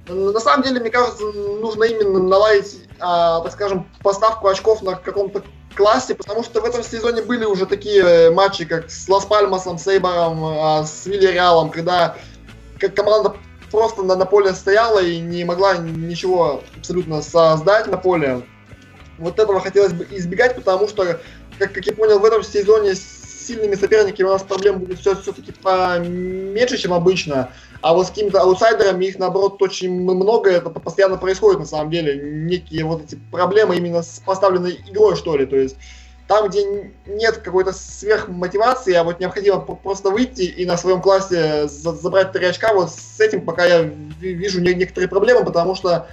[0.08, 5.44] На самом деле, мне кажется, нужно именно наладить, а, так скажем, поставку очков на каком-то
[5.76, 9.78] классе, потому что в этом сезоне были уже такие э, матчи, как с Лас Пальмасом,
[9.78, 12.18] с Эйбором, а, с Вильяреалом, когда
[12.96, 13.36] команда
[13.72, 18.46] просто на, на поле стояла и не могла ничего абсолютно создать на поле.
[19.18, 21.20] Вот этого хотелось бы избегать, потому что,
[21.58, 22.96] как, как я понял, в этом сезоне
[23.46, 27.52] сильными соперниками у нас проблем будет все, все-таки поменьше, чем обычно.
[27.82, 32.16] А вот с какими-то аутсайдерами их, наоборот, очень много, это постоянно происходит на самом деле.
[32.16, 35.46] Некие вот эти проблемы именно с поставленной игрой, что ли.
[35.46, 35.76] То есть
[36.28, 42.32] там, где нет какой-то сверхмотивации, а вот необходимо просто выйти и на своем классе забрать
[42.32, 46.08] три очка, вот с этим пока я вижу некоторые проблемы, потому что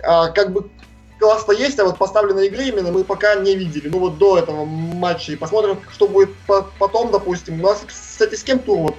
[0.00, 0.70] а, как бы
[1.18, 3.88] класс-то есть, а вот поставленной игры именно мы пока не видели.
[3.88, 5.32] Ну вот до этого матча.
[5.32, 6.30] И посмотрим, что будет
[6.78, 7.60] потом, допустим.
[7.60, 8.96] У нас, кстати, с кем тур вот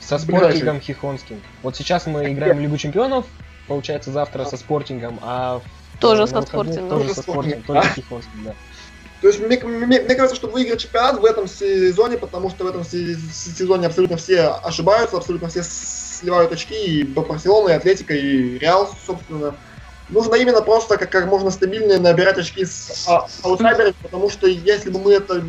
[0.00, 1.42] со спортингом Хихонским.
[1.62, 3.24] Вот сейчас мы играем в Лигу Чемпионов,
[3.66, 5.60] получается завтра со спортингом, а
[6.00, 6.88] тоже со спортингом.
[6.88, 8.54] Тоже со спортингом, тоже с Хихонским, да.
[9.22, 12.66] То есть мне, мне- мне кажется, что выиграть чемпионат в этом сезоне, потому что в
[12.66, 18.58] этом се- сезоне абсолютно все ошибаются, абсолютно все сливают очки, и Барселона, и Атлетика, и
[18.58, 19.54] Реал, собственно.
[20.10, 24.90] Нужно именно просто как, как можно стабильнее набирать очки с а- аутсайдерами, потому что если
[24.90, 25.42] бы мы это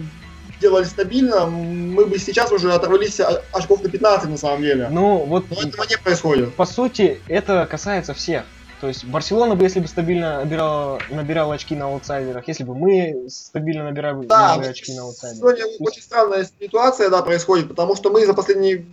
[0.62, 3.20] делали стабильно, мы бы сейчас уже оторвались
[3.52, 4.88] очков на 15 на самом деле.
[4.90, 6.56] Ну, вот Но этого не происходит.
[6.56, 8.44] по сути, это касается всех.
[8.82, 13.26] То есть Барселона бы, если бы стабильно набирала, набирала очки на аутсайдерах, если бы мы
[13.30, 15.58] стабильно набирали, Да, набирали очки на аутсайдерах.
[15.58, 18.86] Сегодня очень странная ситуация, да, происходит, потому что мы за последние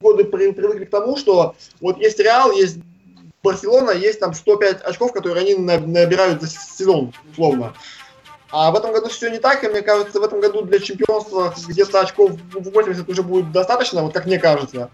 [0.00, 2.78] годы при- привыкли к тому, что вот есть Реал, есть
[3.48, 7.74] Барселона, есть там 105 очков, которые они на- набирают за сезон, условно.
[8.50, 11.52] А в этом году все не так, и мне кажется, в этом году для чемпионства
[11.68, 14.90] где-то очков в 80 уже будет достаточно, вот как мне кажется.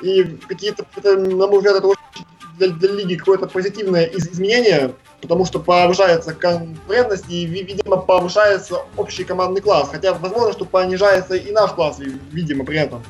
[0.00, 0.84] И какие-то,
[1.16, 2.26] на мой взгляд, это очень
[2.58, 8.80] для, для лиги какое-то позитивное из- изменение, потому что повышается конкурентность и, ви- видимо, повышается
[8.96, 9.88] общий командный класс.
[9.92, 13.02] Хотя, возможно, что понижается и наш класс, ви- видимо, при этом.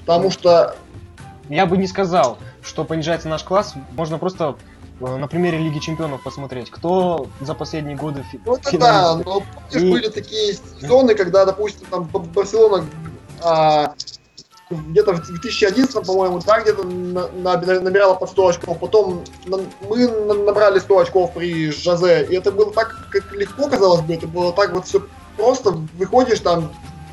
[0.00, 0.76] Потому что,
[1.48, 3.74] Я бы не сказал, что понижается наш класс.
[3.92, 4.56] Можно просто
[5.00, 9.48] э, на примере Лиги Чемпионов посмотреть, кто за последние годы ну это да, но помнишь,
[9.72, 12.86] И- были такие сезоны, когда, допустим, там Барселона
[13.42, 13.94] а,
[14.70, 20.08] где-то в 2011, по-моему, да, где-то на- на- набирала по 100 очков, потом на- мы
[20.08, 24.26] на- набрали 100 очков при Жозе, и это было так как легко, казалось бы, это
[24.26, 25.02] было так вот все
[25.36, 26.72] просто, выходишь там,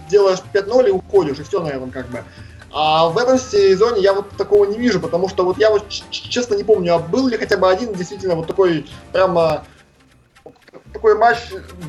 [0.10, 2.24] делаешь 5-0 и уходишь, и все на этом как бы.
[2.74, 6.56] А в этом сезоне я вот такого не вижу, потому что вот я вот честно
[6.56, 9.66] не помню, а был ли хотя бы один действительно вот такой прямо
[10.94, 11.38] такой матч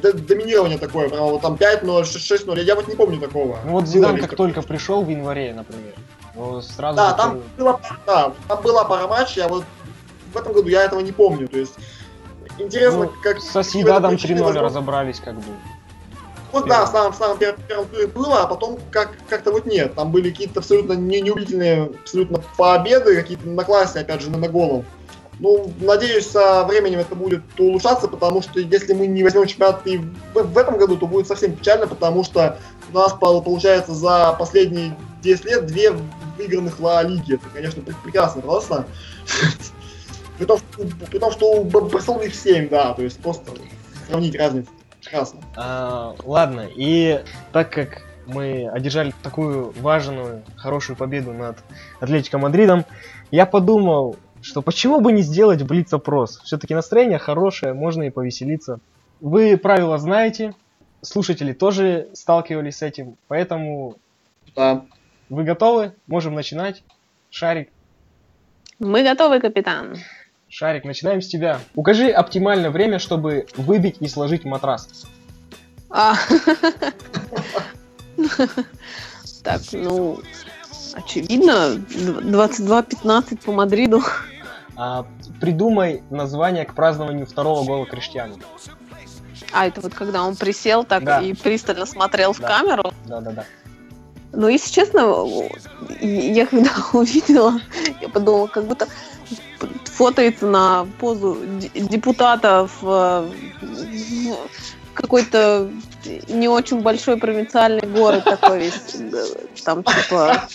[0.02, 3.58] доминирования такое, прямо вот там 5-0, 6-0, я вот не помню такого.
[3.64, 5.94] Ну вот Зидан как только пришел в январе, например,
[6.62, 9.64] сразу Да, там была, да, там была пара матчей, а вот
[10.32, 11.46] в этом году я этого не помню.
[11.46, 11.74] То есть
[12.58, 13.40] интересно, Ну, как...
[13.40, 15.44] со Сьедадом какие 3-0 возможно- разобрались как бы.
[16.52, 19.94] Вот да, в самом, самом пер- первом туре было, а потом как, как-то вот нет.
[19.94, 24.48] Там были какие-то абсолютно не, неубедительные абсолютно победы, какие-то на классе, опять же, на, на
[24.48, 24.84] голову.
[25.40, 29.96] Ну, надеюсь, со временем это будет улучшаться, потому что если мы не возьмем чемпионат и
[29.98, 32.58] в, в этом году, то будет совсем печально, потому что
[32.92, 35.92] у нас пол- получается за последние 10 лет две
[36.36, 37.34] выигранных Ла Лиги.
[37.34, 38.86] Это, конечно, пр- прекрасно просто.
[40.38, 40.44] При
[41.18, 43.52] том, что, у Барселоны их 7, да, то есть просто
[44.08, 44.70] сравнить разницу.
[45.12, 45.40] Прекрасно.
[45.56, 47.22] А, ладно, и
[47.52, 51.58] так как мы одержали такую важную, хорошую победу над
[52.00, 52.86] Атлетико Мадридом,
[53.30, 56.40] я подумал, что почему бы не сделать блиц-опрос?
[56.44, 58.80] Все-таки настроение хорошее, можно и повеселиться.
[59.20, 60.54] Вы правила знаете,
[61.02, 63.96] слушатели тоже сталкивались с этим, поэтому
[64.56, 64.86] Да.
[65.28, 65.92] вы готовы?
[66.06, 66.82] Можем начинать.
[67.28, 67.68] Шарик,
[68.78, 69.98] Мы готовы, капитан.
[70.54, 71.60] Шарик, начинаем с тебя.
[71.74, 75.06] Укажи оптимальное время, чтобы выбить и сложить матрас.
[75.88, 76.14] А.
[79.42, 80.20] Так, ну,
[80.94, 84.02] очевидно, дв- 22-15 по Мадриду.
[84.76, 85.04] А,
[85.40, 88.36] придумай название к празднованию второго гола Криштиану.
[89.52, 91.20] А, это вот когда он присел так Да.
[91.20, 92.46] и пристально смотрел в Да.
[92.46, 92.92] камеру.
[93.06, 93.44] Да-да-да.
[94.32, 95.00] Ну, если честно,
[96.00, 97.58] я когда увидела,
[98.00, 98.86] я подумала, как будто
[99.92, 101.38] фотоется на позу
[101.74, 103.30] депутата в,
[103.62, 104.36] в
[104.94, 105.70] какой-то
[106.28, 108.94] не очень большой провинциальный город такой весь.
[108.94, 109.24] э,
[109.64, 110.48] Там типа...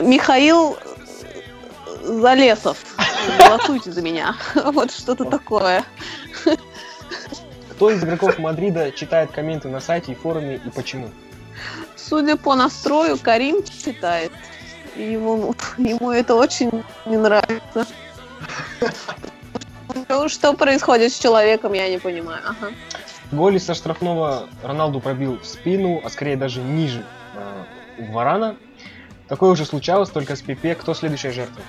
[0.00, 0.76] Михаил
[2.02, 2.78] Залесов.
[3.38, 4.36] Голосуйте за меня.
[4.54, 5.84] Вот что-то такое.
[7.70, 11.10] Кто из игроков Мадрида читает комменты на сайте и форуме и почему?
[11.96, 14.32] Судя по настрою, Карим читает.
[14.96, 17.86] И ему, ему это очень не нравится.
[20.08, 22.40] Ну, Что происходит с человеком, я не понимаю.
[22.46, 22.72] Ага.
[23.30, 27.64] Голи со штрафного Роналду пробил в спину, а скорее даже ниже э,
[27.98, 28.56] у Варана.
[29.28, 30.74] Такое уже случалось, только с Пепе.
[30.74, 31.62] Кто следующая жертва?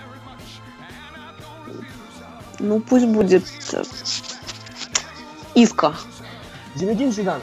[2.60, 3.84] Ну, пусть будет э,
[5.56, 5.96] Иска.
[6.76, 7.42] Зинедин Зидан,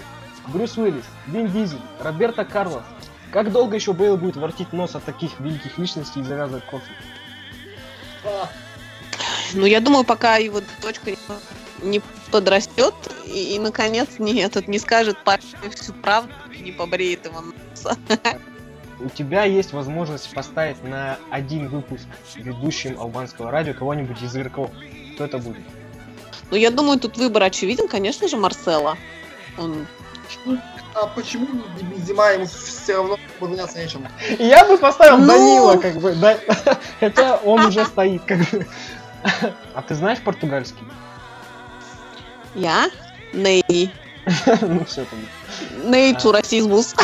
[0.48, 2.82] Брюс Уиллис, Вин Дизель, Роберто Карлос.
[3.32, 6.90] Как долго еще Бейл будет вортить нос от таких великих личностей и завязывать кофе?
[9.54, 11.12] Ну, я думаю, пока его дочка
[11.82, 12.94] не подрастет
[13.26, 17.96] и, и, наконец, не, этот, не скажет папе всю правду и не побреет его носа.
[19.00, 24.70] У тебя есть возможность поставить на один выпуск ведущим албанского радио кого-нибудь из игроков.
[25.14, 25.62] Кто это будет?
[26.50, 28.98] Ну, я думаю, тут выбор очевиден, конечно же, Марсела.
[29.56, 29.86] Он
[30.94, 31.46] А почему
[32.04, 34.06] зима ему все равно заняться нечем?
[34.38, 35.26] Я бы поставил Ну.
[35.26, 36.38] Данила, как бы, да.
[37.00, 38.66] Хотя он уже стоит, как бы.
[39.74, 40.82] А ты знаешь португальский?
[42.54, 42.90] Я?
[43.32, 43.94] Ней.
[44.60, 45.90] Ну все там.
[45.90, 46.94] Ней цурасизмус.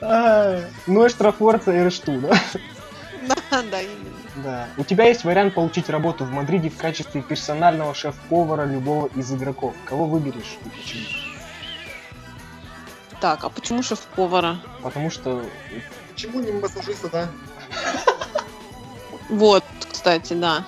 [0.00, 2.40] А, Nuestra Forza Эршту, да?
[3.26, 4.17] Да, да, именно.
[4.44, 4.68] Да.
[4.76, 9.74] У тебя есть вариант получить работу в Мадриде в качестве персонального шеф-повара любого из игроков.
[9.84, 11.02] Кого выберешь и почему?
[13.20, 14.58] Так, а почему шеф-повара?
[14.82, 15.42] Потому что
[16.12, 17.28] Почему не массажиста, да?
[19.28, 20.64] Вот, кстати, да.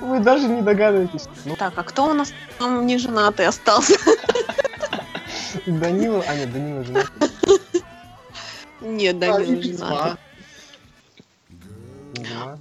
[0.00, 1.28] вы даже не догадываетесь.
[1.44, 3.94] Ну, Так, а кто у нас там не женатый остался?
[5.66, 6.24] Данила...
[6.26, 7.12] А, нет, Данила женат.
[8.80, 9.86] Нет, А, да, и не пиццма.
[9.88, 10.16] женатый.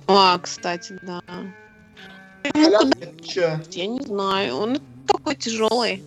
[0.08, 1.22] А, кстати, да.
[2.54, 6.04] Я не знаю, он такой тяжелый.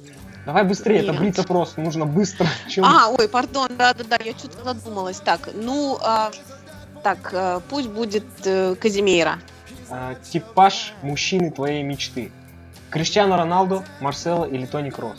[0.46, 1.20] Давай быстрее, это Нет.
[1.20, 2.46] блиц-опрос, нужно быстро.
[2.68, 2.84] Чем...
[2.84, 5.20] А, ой, пардон, да-да-да, я что-то задумалась.
[5.20, 6.30] Так, ну, а,
[7.02, 9.40] так, э, пусть будет э, Казимейра.
[9.90, 12.32] А, типаж мужчины твоей мечты.
[12.90, 15.18] Криштиано Роналдо, Марсело или Тони Кросс?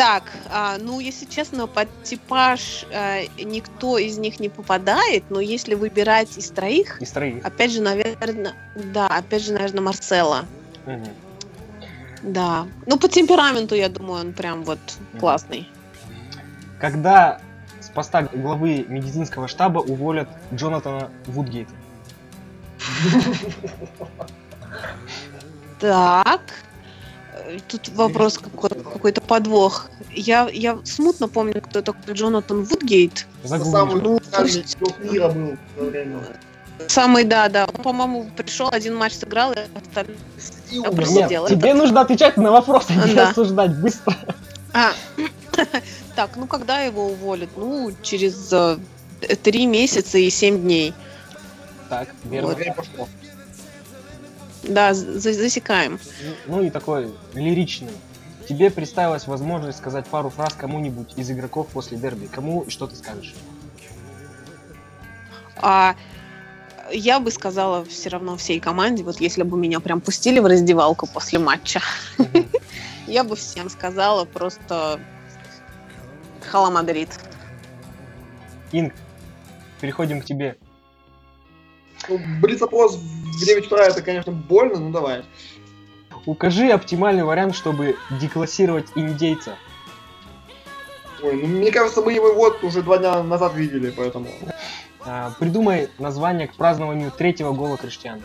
[0.00, 5.74] Так, а, ну, если честно, под типаж э, никто из них не попадает, но если
[5.74, 7.44] выбирать из троих, Из троих.
[7.44, 10.46] опять же, наверное, да, опять же, наверное, Марсела.
[10.86, 11.08] Мгм.
[12.22, 12.66] Да.
[12.86, 14.78] Ну, по темпераменту, я думаю, он прям вот
[15.18, 15.68] классный.
[16.78, 17.38] Когда
[17.80, 21.72] с поста главы медицинского штаба уволят Джонатана Вудгейта?
[25.78, 26.40] Так.
[27.46, 29.88] Э, Тут вопрос какой- какой-то подвох.
[30.12, 33.26] Я, я смутно помню, кто такой Джонатан Вудгейт.
[33.44, 34.76] Самый Ну, слушайте.
[34.78, 36.20] игрок мира был в время.
[36.88, 37.66] Самый, да, да.
[37.66, 40.16] Он, по-моему, пришел, один матч сыграл, и остальные...
[40.70, 40.92] И умер.
[40.92, 41.48] просто Нет, дело.
[41.48, 43.28] тебе нужно отвечать на вопросы, не Да.
[43.30, 44.16] осуждать быстро.
[44.72, 44.92] А,
[46.16, 47.50] так, ну когда его уволят?
[47.56, 48.78] Ну, через э,
[49.42, 50.94] три месяца и семь дней.
[51.90, 52.54] Так, верно.
[52.54, 53.08] Время пошло.
[54.62, 55.98] Да, за- засекаем.
[56.46, 57.92] Ну и такой лиричный.
[58.48, 62.26] Тебе представилась возможность сказать пару фраз кому-нибудь из игроков после дерби.
[62.26, 63.34] Кому и что ты скажешь?
[65.56, 65.94] А
[66.90, 71.06] я бы сказала все равно всей команде, вот если бы меня прям пустили в раздевалку
[71.06, 71.80] после матча,
[73.06, 75.00] я бы всем сказала просто
[76.50, 77.10] Hala Madrid.
[78.72, 78.94] Инг,
[79.80, 80.56] переходим к тебе.
[82.08, 85.24] Ну, Блиц-опрос в 9 утра это, конечно, больно, но давай.
[86.26, 89.56] Укажи оптимальный вариант, чтобы деклассировать индейца.
[91.22, 94.28] Ой, ну мне кажется, мы его вот уже два дня назад видели, поэтому.
[95.00, 98.22] А, придумай название к празднованию третьего гола Криштиана.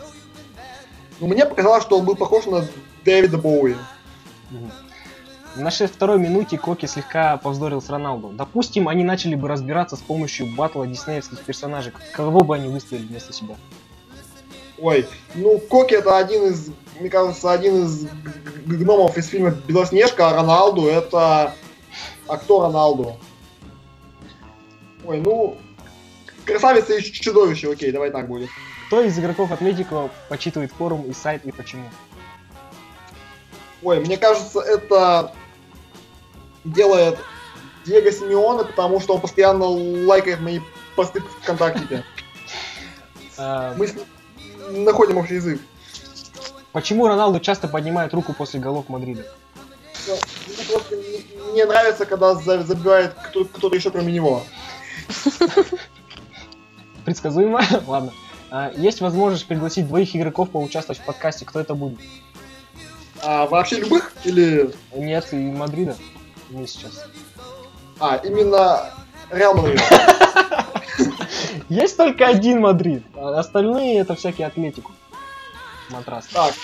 [1.20, 2.66] Ну, мне показалось, что он был похож на
[3.04, 3.76] Дэвида Боуи.
[4.50, 4.70] Мгм.
[5.56, 8.28] На 62-й минуте Коки слегка повздорил с Роналду.
[8.28, 11.92] Допустим, они начали бы разбираться с помощью батла диснеевских персонажей.
[12.12, 13.56] Кого бы они выставили вместо себя?
[14.78, 18.06] Ой, ну Коки это один из, мне кажется, один из
[18.66, 21.54] гномов из фильма Белоснежка, а Роналду это...
[22.28, 23.16] А кто Роналду?
[25.06, 25.56] Ой, ну...
[26.44, 28.50] Красавица и чудовище, окей, давай так будет.
[28.88, 31.88] Кто из игроков Атлетико почитывает форум и сайт и почему?
[33.82, 35.32] Ой, мне кажется, это
[36.72, 37.18] делает
[37.84, 40.60] Диего Симеона, потому что он постоянно лайкает мои
[40.96, 42.04] посты в ВКонтакте.
[43.38, 43.88] А, Мы
[44.70, 45.60] находим общий язык.
[46.72, 49.24] почему Роналду часто поднимает руку после голов Мадрида?
[50.08, 54.42] Ну, Мне нравится, когда за- забивает кто- кто-то еще кроме него.
[57.04, 57.62] Предсказуемо?
[57.86, 58.12] Ладно.
[58.50, 61.44] А, есть возможность пригласить двоих игроков поучаствовать в подкасте.
[61.44, 61.98] Кто это будет?
[63.22, 64.72] А вообще любых или...
[64.94, 65.96] Нет, и Мадрида.
[66.50, 67.04] Мы сейчас.
[67.98, 68.90] А, именно
[69.30, 69.80] Реал Мадрид.
[71.68, 73.02] Есть только один Мадрид.
[73.14, 74.92] а остальные это всякие Атлетико.
[75.90, 76.26] Матрас.
[76.26, 76.54] Так.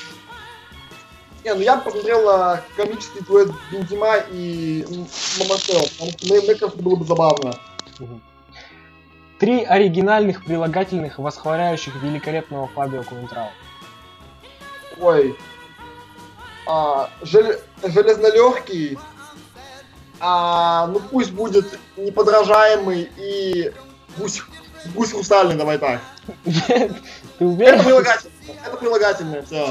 [1.44, 4.84] Не, ну я посмотрел на комический дуэт Бензема и
[5.38, 7.54] Мамашева, потому что мне, мне кажется, было бы забавно.
[9.40, 13.48] Три оригинальных прилагательных, восхваляющих великолепного Фабио Коэнтрау.
[15.00, 15.36] Ой.
[16.68, 18.96] А, жел- железнолегкий.
[20.24, 23.72] А, ну пусть будет неподражаемый и
[24.16, 24.40] гусь,
[24.94, 26.00] гусь хрустальный, давай так.
[26.44, 27.82] Ты Это уверен?
[27.82, 29.68] прилагательное, это прилагательное, все.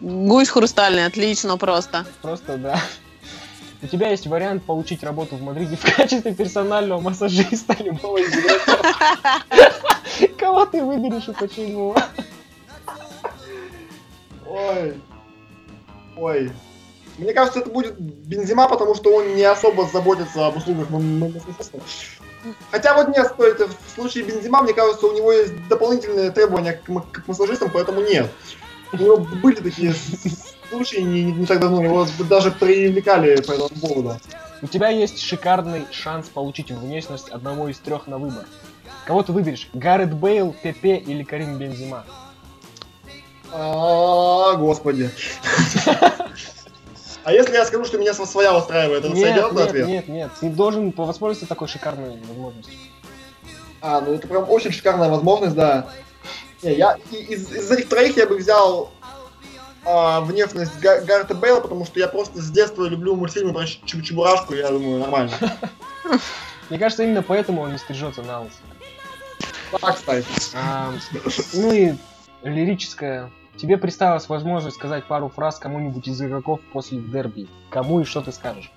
[0.00, 2.06] Гусь хрустальный, отлично просто.
[2.22, 2.80] Просто да.
[3.82, 8.86] У тебя есть вариант получить работу в Мадриде в качестве персонального массажиста любого из игроков.
[10.38, 11.94] Кого ты выберешь и почему?
[14.46, 15.00] Ой.
[16.16, 16.52] Ой.
[17.18, 21.32] Мне кажется, это будет Бензима, потому что он не особо заботится об услугах м- м-
[21.34, 21.78] массажиста.
[22.70, 26.84] Хотя вот нет, стоит в случае Бензима, мне кажется, у него есть дополнительные требования к,
[26.86, 28.30] к массажистам, поэтому нет.
[28.92, 29.94] У него были такие
[30.70, 34.20] случаи не, не- не так давно, его даже привлекали по этому поводу.
[34.62, 38.44] У тебя есть шикарный шанс получить внешность одного из трех на выбор.
[39.06, 39.68] Кого ты выберешь?
[39.74, 42.04] Гаррет Бейл, Пепе или Карим Бензима?
[43.52, 45.10] А, господи.
[47.24, 49.86] А если я скажу, что меня сво- своя устраивает, это Нет, сойдет на нет, ответ?
[49.88, 50.30] нет, нет.
[50.40, 52.74] Ты должен воспользоваться такой шикарной возможностью.
[53.80, 55.88] А, ну это прям очень шикарная возможность, да.
[56.62, 58.92] Не, я из, из этих троих я бы взял
[59.84, 64.02] а, внешность Га- Гаррета Бейла, потому что я просто с детства люблю мультфильмы про Чеб-
[64.02, 65.32] Чебурашку, я думаю, нормально.
[66.70, 68.54] Мне кажется, именно поэтому он не стрижется на лысо.
[69.80, 70.26] Так, кстати.
[71.54, 71.94] Ну и
[72.42, 73.30] лирическое.
[73.58, 77.48] Тебе представилась возможность сказать пару фраз кому-нибудь из игроков после дерби.
[77.70, 78.72] Кому и что ты скажешь?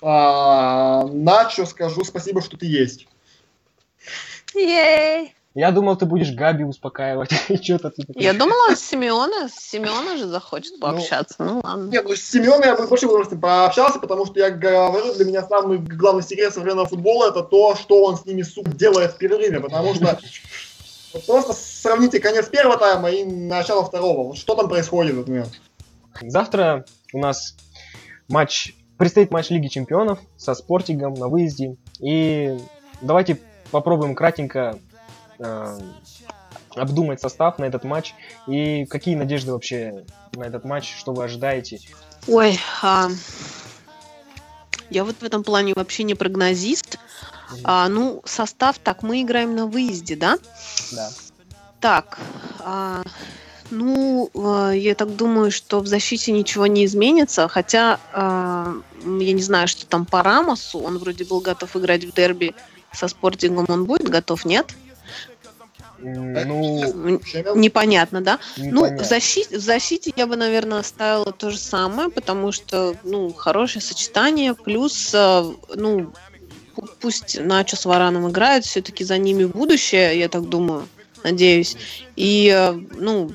[0.00, 3.08] А, Начо скажу спасибо, что ты есть.
[4.54, 5.34] Ей!
[5.54, 7.30] Я думал, ты будешь Габи успокаивать.
[7.62, 11.36] Что-то ты Я думала, с Симеона, с Симеона же захочет Ну, пообщаться.
[11.40, 11.90] Ну, ладно.
[11.90, 15.24] Нет, ну с Семеном я бы с большим удовольствием пообщался, потому что я говорю, для
[15.24, 19.16] меня самый главный секрет современного футбола это то, что он с ними, сука, делает в
[19.16, 20.20] перерыве, потому что
[21.26, 24.28] просто сравните конец первого тайма и начало второго.
[24.28, 25.46] Вот что там происходит, например.
[26.20, 27.56] Завтра у нас
[28.28, 31.76] матч, предстоит матч Лиги Чемпионов со Спортингом на выезде.
[32.00, 32.58] И
[33.00, 33.38] давайте
[33.70, 34.78] попробуем кратенько
[35.38, 35.78] э,
[36.74, 38.14] обдумать состав на этот матч.
[38.46, 40.04] И какие надежды вообще
[40.34, 41.80] на этот матч, что вы ожидаете.
[42.26, 43.08] Ой, а,
[44.90, 46.98] я вот в этом плане вообще не прогнозист.
[47.64, 50.38] А, ну, состав, так, мы играем на выезде, да?
[50.92, 51.10] Да.
[51.80, 52.18] Так,
[52.60, 53.02] а,
[53.70, 58.74] ну, а, я так думаю, что в защите ничего не изменится, хотя а,
[59.04, 62.54] я не знаю, что там по Рамосу, он вроде был готов играть в дерби
[62.92, 64.66] со спортингом, он будет готов, нет?
[66.00, 67.56] М, Ну?
[67.56, 68.38] Непонятно, да?
[68.56, 69.04] Ну, в непонятно.
[69.04, 74.54] защите, в защите я бы, наверное, оставила то же самое, потому что, ну, хорошее сочетание,
[74.54, 75.44] плюс, э,
[75.74, 76.12] ну,
[77.00, 80.88] пусть Начо с Вараном играют, все-таки за ними будущее, я так думаю,
[81.24, 81.76] надеюсь.
[82.16, 83.32] И, э, ну,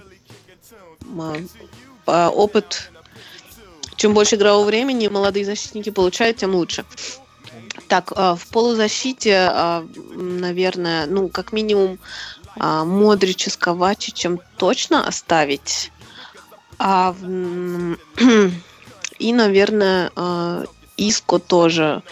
[2.06, 2.92] по- опыт,
[3.96, 6.86] чем больше игрового времени молодые защитники получают, тем лучше.
[7.88, 12.00] Так, э, в полузащите, э, наверное, ну, как минимум,
[12.56, 15.92] Модрича с Ковачичем точно оставить.
[16.78, 17.16] А,
[19.20, 20.12] и, наверное,
[20.98, 22.04] Иско тоже.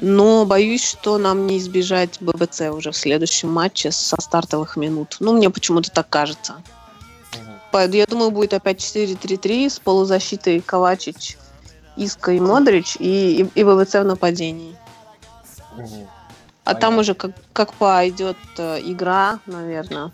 [0.00, 5.16] Но боюсь, что нам не избежать ББЦ уже в следующем матче со стартовых минут.
[5.20, 6.56] Ну, мне почему-то так кажется.
[7.72, 11.38] По- Я думаю, будет опять 4-3-3 с полузащитой Ковачич,
[11.96, 14.76] Иско и Модрич, и, и, и ББЦ в нападении.
[15.76, 16.08] Мгм.
[16.64, 17.00] А там Понятно.
[17.00, 20.10] уже как, как пойдет э, игра, наверное.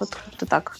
[0.00, 0.76] Вот как-то так.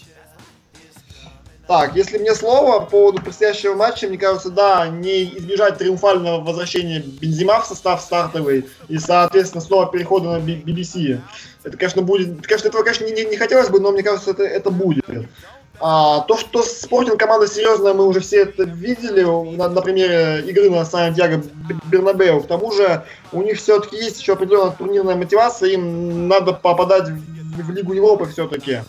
[1.67, 6.99] Так, если мне слово по поводу предстоящего матча, мне кажется, да, не избежать триумфального возвращения
[7.01, 11.21] Бензима в состав стартовый и, соответственно, снова перехода на BBC.
[11.63, 12.47] Это, конечно, будет...
[12.47, 15.05] Конечно, этого, конечно, не, не хотелось бы, но мне кажется, это, это будет.
[15.81, 19.23] А, то, что Спортинг команда серьезная, мы уже все это видели
[19.57, 21.43] на, на примере игры на Сантьяго
[21.87, 22.43] Бернабеу.
[22.43, 27.63] К тому же у них все-таки есть еще определенная турнирная мотивация, им надо попадать в,
[27.63, 28.81] в Лигу Европы все-таки.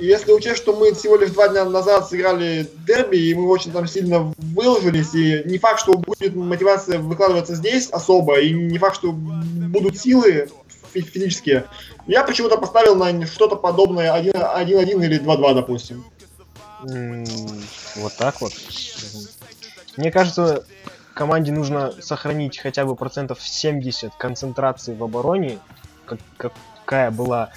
[0.00, 3.70] И если учесть, что мы всего лишь два дня назад сыграли дерби, и мы очень
[3.70, 8.96] там сильно выложились, и не факт, что будет мотивация выкладываться здесь особо, и не факт,
[8.96, 10.48] что будут силы
[10.92, 11.66] фи- физические,
[12.06, 16.04] я почему-то поставил на что-то подобное 1-1 или 2-2, допустим.
[17.96, 18.52] Вот так вот.
[19.98, 20.64] Мне кажется,
[21.12, 25.58] команде нужно сохранить хотя бы процентов 70 концентрации в обороне,
[26.06, 27.50] как- какая была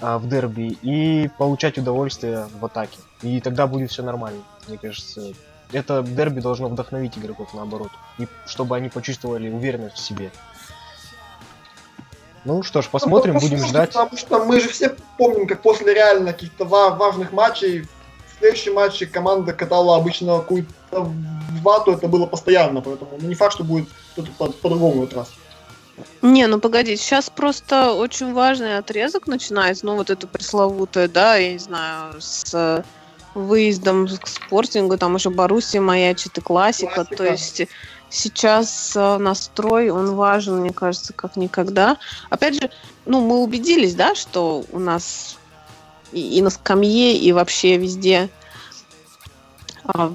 [0.00, 2.98] а, в дерби, и получать удовольствие в атаке.
[3.22, 4.42] И тогда будет все нормально.
[4.68, 5.32] Мне кажется,
[5.72, 10.30] это дерби должно вдохновить игроков наоборот, и чтобы они почувствовали уверенность в себе.
[12.44, 13.92] Ну что ж, посмотрим, Ну, будем ждать.
[13.92, 18.74] Потому что мы же все помним, как после реально каких-то ва- важных матчей, в следующем
[18.74, 21.12] матче команда катала обычно какую-то
[21.62, 25.18] вату, это было постоянно, поэтому ну, не факт, что будет что-то по- по-другому в этот
[25.18, 25.32] раз.
[26.22, 31.52] Не, ну погоди, сейчас просто очень важный отрезок начинается, ну вот это пресловутое, да, я
[31.52, 32.82] не знаю, с э,
[33.34, 37.16] выездом к спортингу, там уже Боруссия маячит и классика, Классика.
[37.16, 37.62] то есть
[38.08, 41.96] сейчас э, настрой, он важен, мне кажется, как никогда.
[42.28, 42.70] Опять же,
[43.06, 45.38] ну мы убедились, да, что у нас
[46.12, 48.28] и, и на скамье, и вообще везде
[49.84, 50.12] а,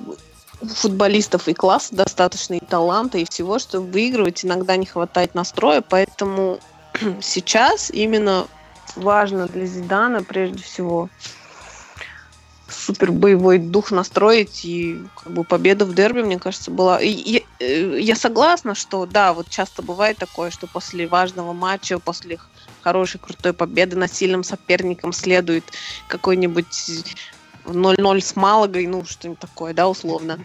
[0.61, 4.45] футболистов и класса достаточно, и таланта, и всего, чтобы выигрывать.
[4.45, 6.59] Иногда не хватает настроя, поэтому
[7.21, 8.47] сейчас именно
[8.95, 11.09] важно для Зидана прежде всего
[12.67, 17.01] супер боевой дух настроить и как бы победа в дерби, мне кажется, была.
[17.01, 21.99] И, и, э, я согласна, что да, вот часто бывает такое, что после важного матча,
[21.99, 22.39] после
[22.81, 25.63] хорошей крутой победы над сильным соперником следует
[26.07, 27.03] какой-нибудь
[27.65, 30.39] 0-0 с Малагой, ну что-нибудь такое, да, условно.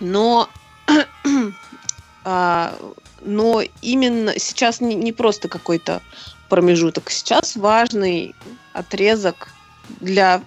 [0.00, 0.48] Но
[2.24, 2.76] а,
[3.22, 6.02] но именно сейчас не, не просто какой-то
[6.48, 8.34] промежуток, сейчас важный
[8.72, 9.48] отрезок
[10.00, 10.42] для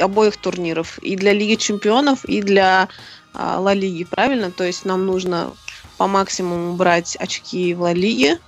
[0.00, 2.88] обоих турниров, и для Лиги Чемпионов, и для
[3.34, 4.50] а, Ла Лиги, правильно?
[4.50, 5.52] То есть нам нужно
[5.96, 8.38] по максимуму брать очки в Ла Лиге,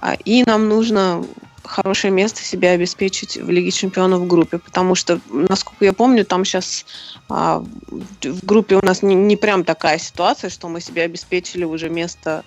[0.00, 1.24] а, и нам нужно
[1.64, 6.44] хорошее место себе обеспечить в Лиге Чемпионов в группе, потому что, насколько я помню, там
[6.44, 6.84] сейчас
[7.28, 11.88] а, в группе у нас не, не прям такая ситуация, что мы себе обеспечили уже
[11.88, 12.44] место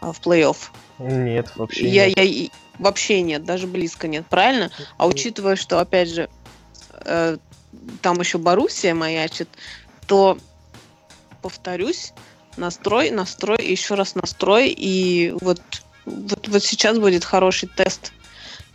[0.00, 0.56] а, в плей-офф.
[0.98, 2.18] Нет, вообще Я, нет.
[2.18, 2.48] я,
[2.78, 4.70] вообще нет, даже близко нет, правильно?
[4.98, 6.28] А учитывая, что, опять же,
[7.04, 7.36] э,
[8.02, 9.48] там еще Боруссия маячит,
[10.06, 10.38] то,
[11.42, 12.12] повторюсь,
[12.56, 15.60] настрой, настрой, еще раз настрой, и вот,
[16.04, 18.12] вот, вот сейчас будет хороший тест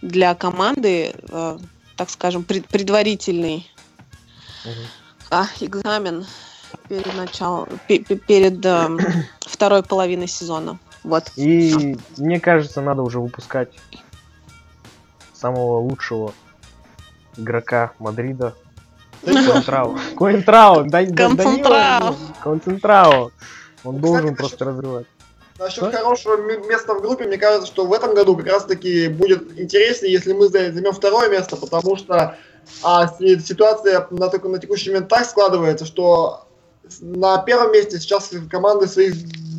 [0.02, 1.58] для команды, э,
[1.96, 3.70] так скажем, пред- предварительный
[5.30, 6.26] а, экзамен
[6.88, 9.00] перед началом, пе- пе- перед эм,
[9.42, 10.78] второй половиной сезона.
[11.04, 11.32] Вот.
[11.36, 13.70] И мне кажется, надо уже выпускать
[15.34, 16.34] самого лучшего
[17.38, 18.56] игрока Мадрида.
[19.24, 19.98] Концентрао.
[20.18, 22.00] Коинтрао, да, да, Концентрао.
[22.00, 23.32] Данила, ну, Концентрао.
[23.84, 25.08] Он должен просто развивать.
[25.60, 25.92] Насчет Что?
[25.92, 30.34] хорошего места в группе, мне кажется, что в этом году как раз-таки будет интереснее, если
[30.34, 32.36] мы за- займем второе место, потому что
[32.84, 36.46] а, ситуация на, на текущий момент так складывается, что
[37.00, 39.14] на первом месте сейчас команды в своих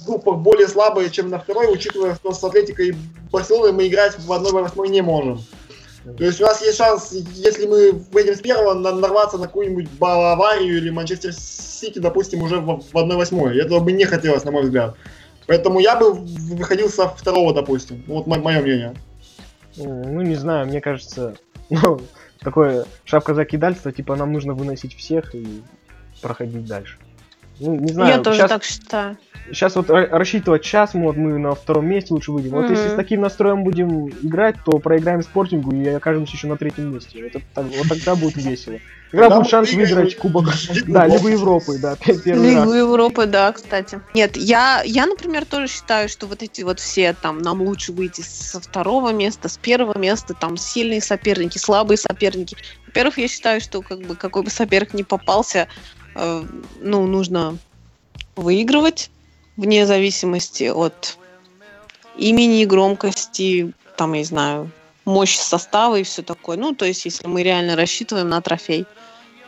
[0.07, 2.95] группах более слабые, чем на второй, учитывая, что с Атлетикой и
[3.31, 5.41] Барселоной мы играть в 1-8 не можем.
[6.19, 9.89] То есть у нас есть шанс, если мы выйдем с первого, на- нарваться на какую-нибудь
[10.01, 13.51] Баварию или Манчестер Сити, допустим, уже в, в 1-8.
[13.61, 14.97] Этого бы не хотелось, на мой взгляд.
[15.53, 18.03] Поэтому я бы выходил со второго, допустим.
[18.07, 18.95] Вот мое мнение.
[19.77, 21.37] Ну, не знаю, мне кажется,
[21.69, 22.01] ну,
[22.39, 25.63] такое шапка закидальства, типа нам нужно выносить всех и
[26.23, 26.97] проходить дальше.
[27.61, 29.17] Ну, не знаю, Я тоже сейчас, так считаю.
[29.51, 32.51] сейчас вот ра- рассчитывать час, вот мы на втором месте лучше выйдем.
[32.53, 32.93] Вот если Мгм.
[32.93, 37.23] с таким настроем будем играть, то проиграем спортингу и окажемся еще на третьем месте.
[37.23, 38.79] Вот, это так- вот тогда будет весело.
[39.11, 40.47] Тогда будет шанс выиграть кубок.
[40.87, 41.07] Да.
[41.07, 42.73] Лигу Европы, да, Лигу.
[42.73, 44.01] Европы, да, кстати.
[44.15, 48.23] Нет, я, я, например, тоже считаю, что вот эти вот все там, нам лучше выйти
[48.23, 52.57] со второго места, с первого места, там сильные соперники, слабые соперники.
[52.87, 55.69] Во-первых, я считаю, что как бы какой бы соперник ни попался,
[56.15, 57.59] ну, нужно
[58.37, 59.11] выигрывать
[59.57, 61.19] вне зависимости от
[62.17, 64.71] имени, громкости, там, я не знаю,
[65.05, 66.57] мощи состава и все такое.
[66.57, 68.87] Ну, то есть, если мы реально рассчитываем на трофей.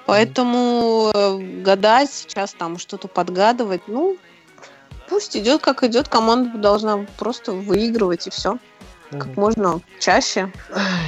[0.06, 4.18] Поэтому э, гадать сейчас там что-то подгадывать, ну,
[5.08, 8.58] пусть идет как идет, команда должна просто выигрывать и все.
[9.10, 10.50] Как можно чаще.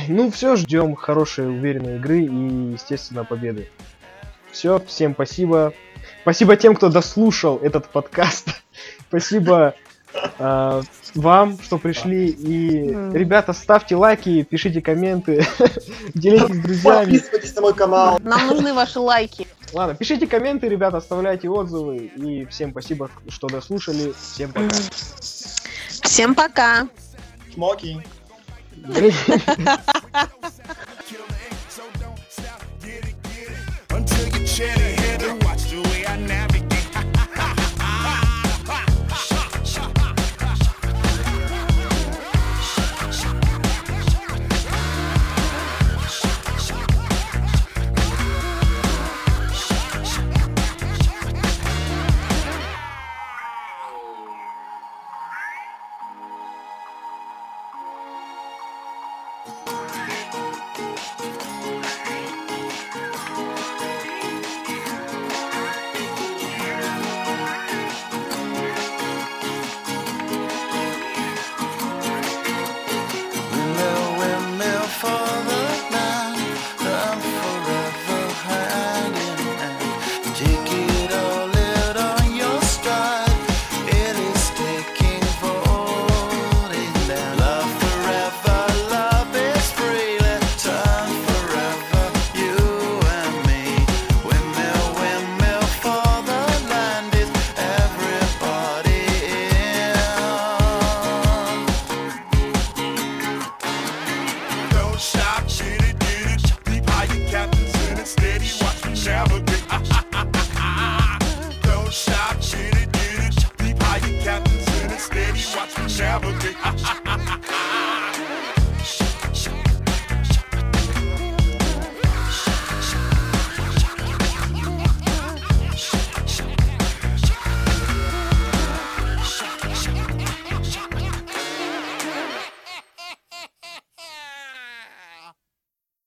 [0.09, 3.69] Ну, все, ждем хорошей, уверенной игры и, естественно, победы.
[4.57, 5.75] Все, всем спасибо.
[6.23, 8.49] Спасибо тем, кто дослушал этот подкаст.
[9.09, 9.75] Спасибо
[10.39, 10.83] э,
[11.15, 12.29] вам, что пришли.
[12.29, 15.47] И, ребята, ставьте лайки, пишите комменты,
[16.15, 17.11] делитесь с друзьями.
[17.11, 18.19] Подписывайтесь на мой канал.
[18.23, 19.47] Нам нужны ваши лайки.
[19.75, 22.11] Ладно, пишите комменты, ребята, оставляйте отзывы.
[22.17, 24.15] И всем спасибо, что дослушали.
[24.19, 24.75] Всем пока.
[25.21, 26.89] Всем пока.
[27.53, 28.03] Шмоки.
[34.57, 34.96] shitty.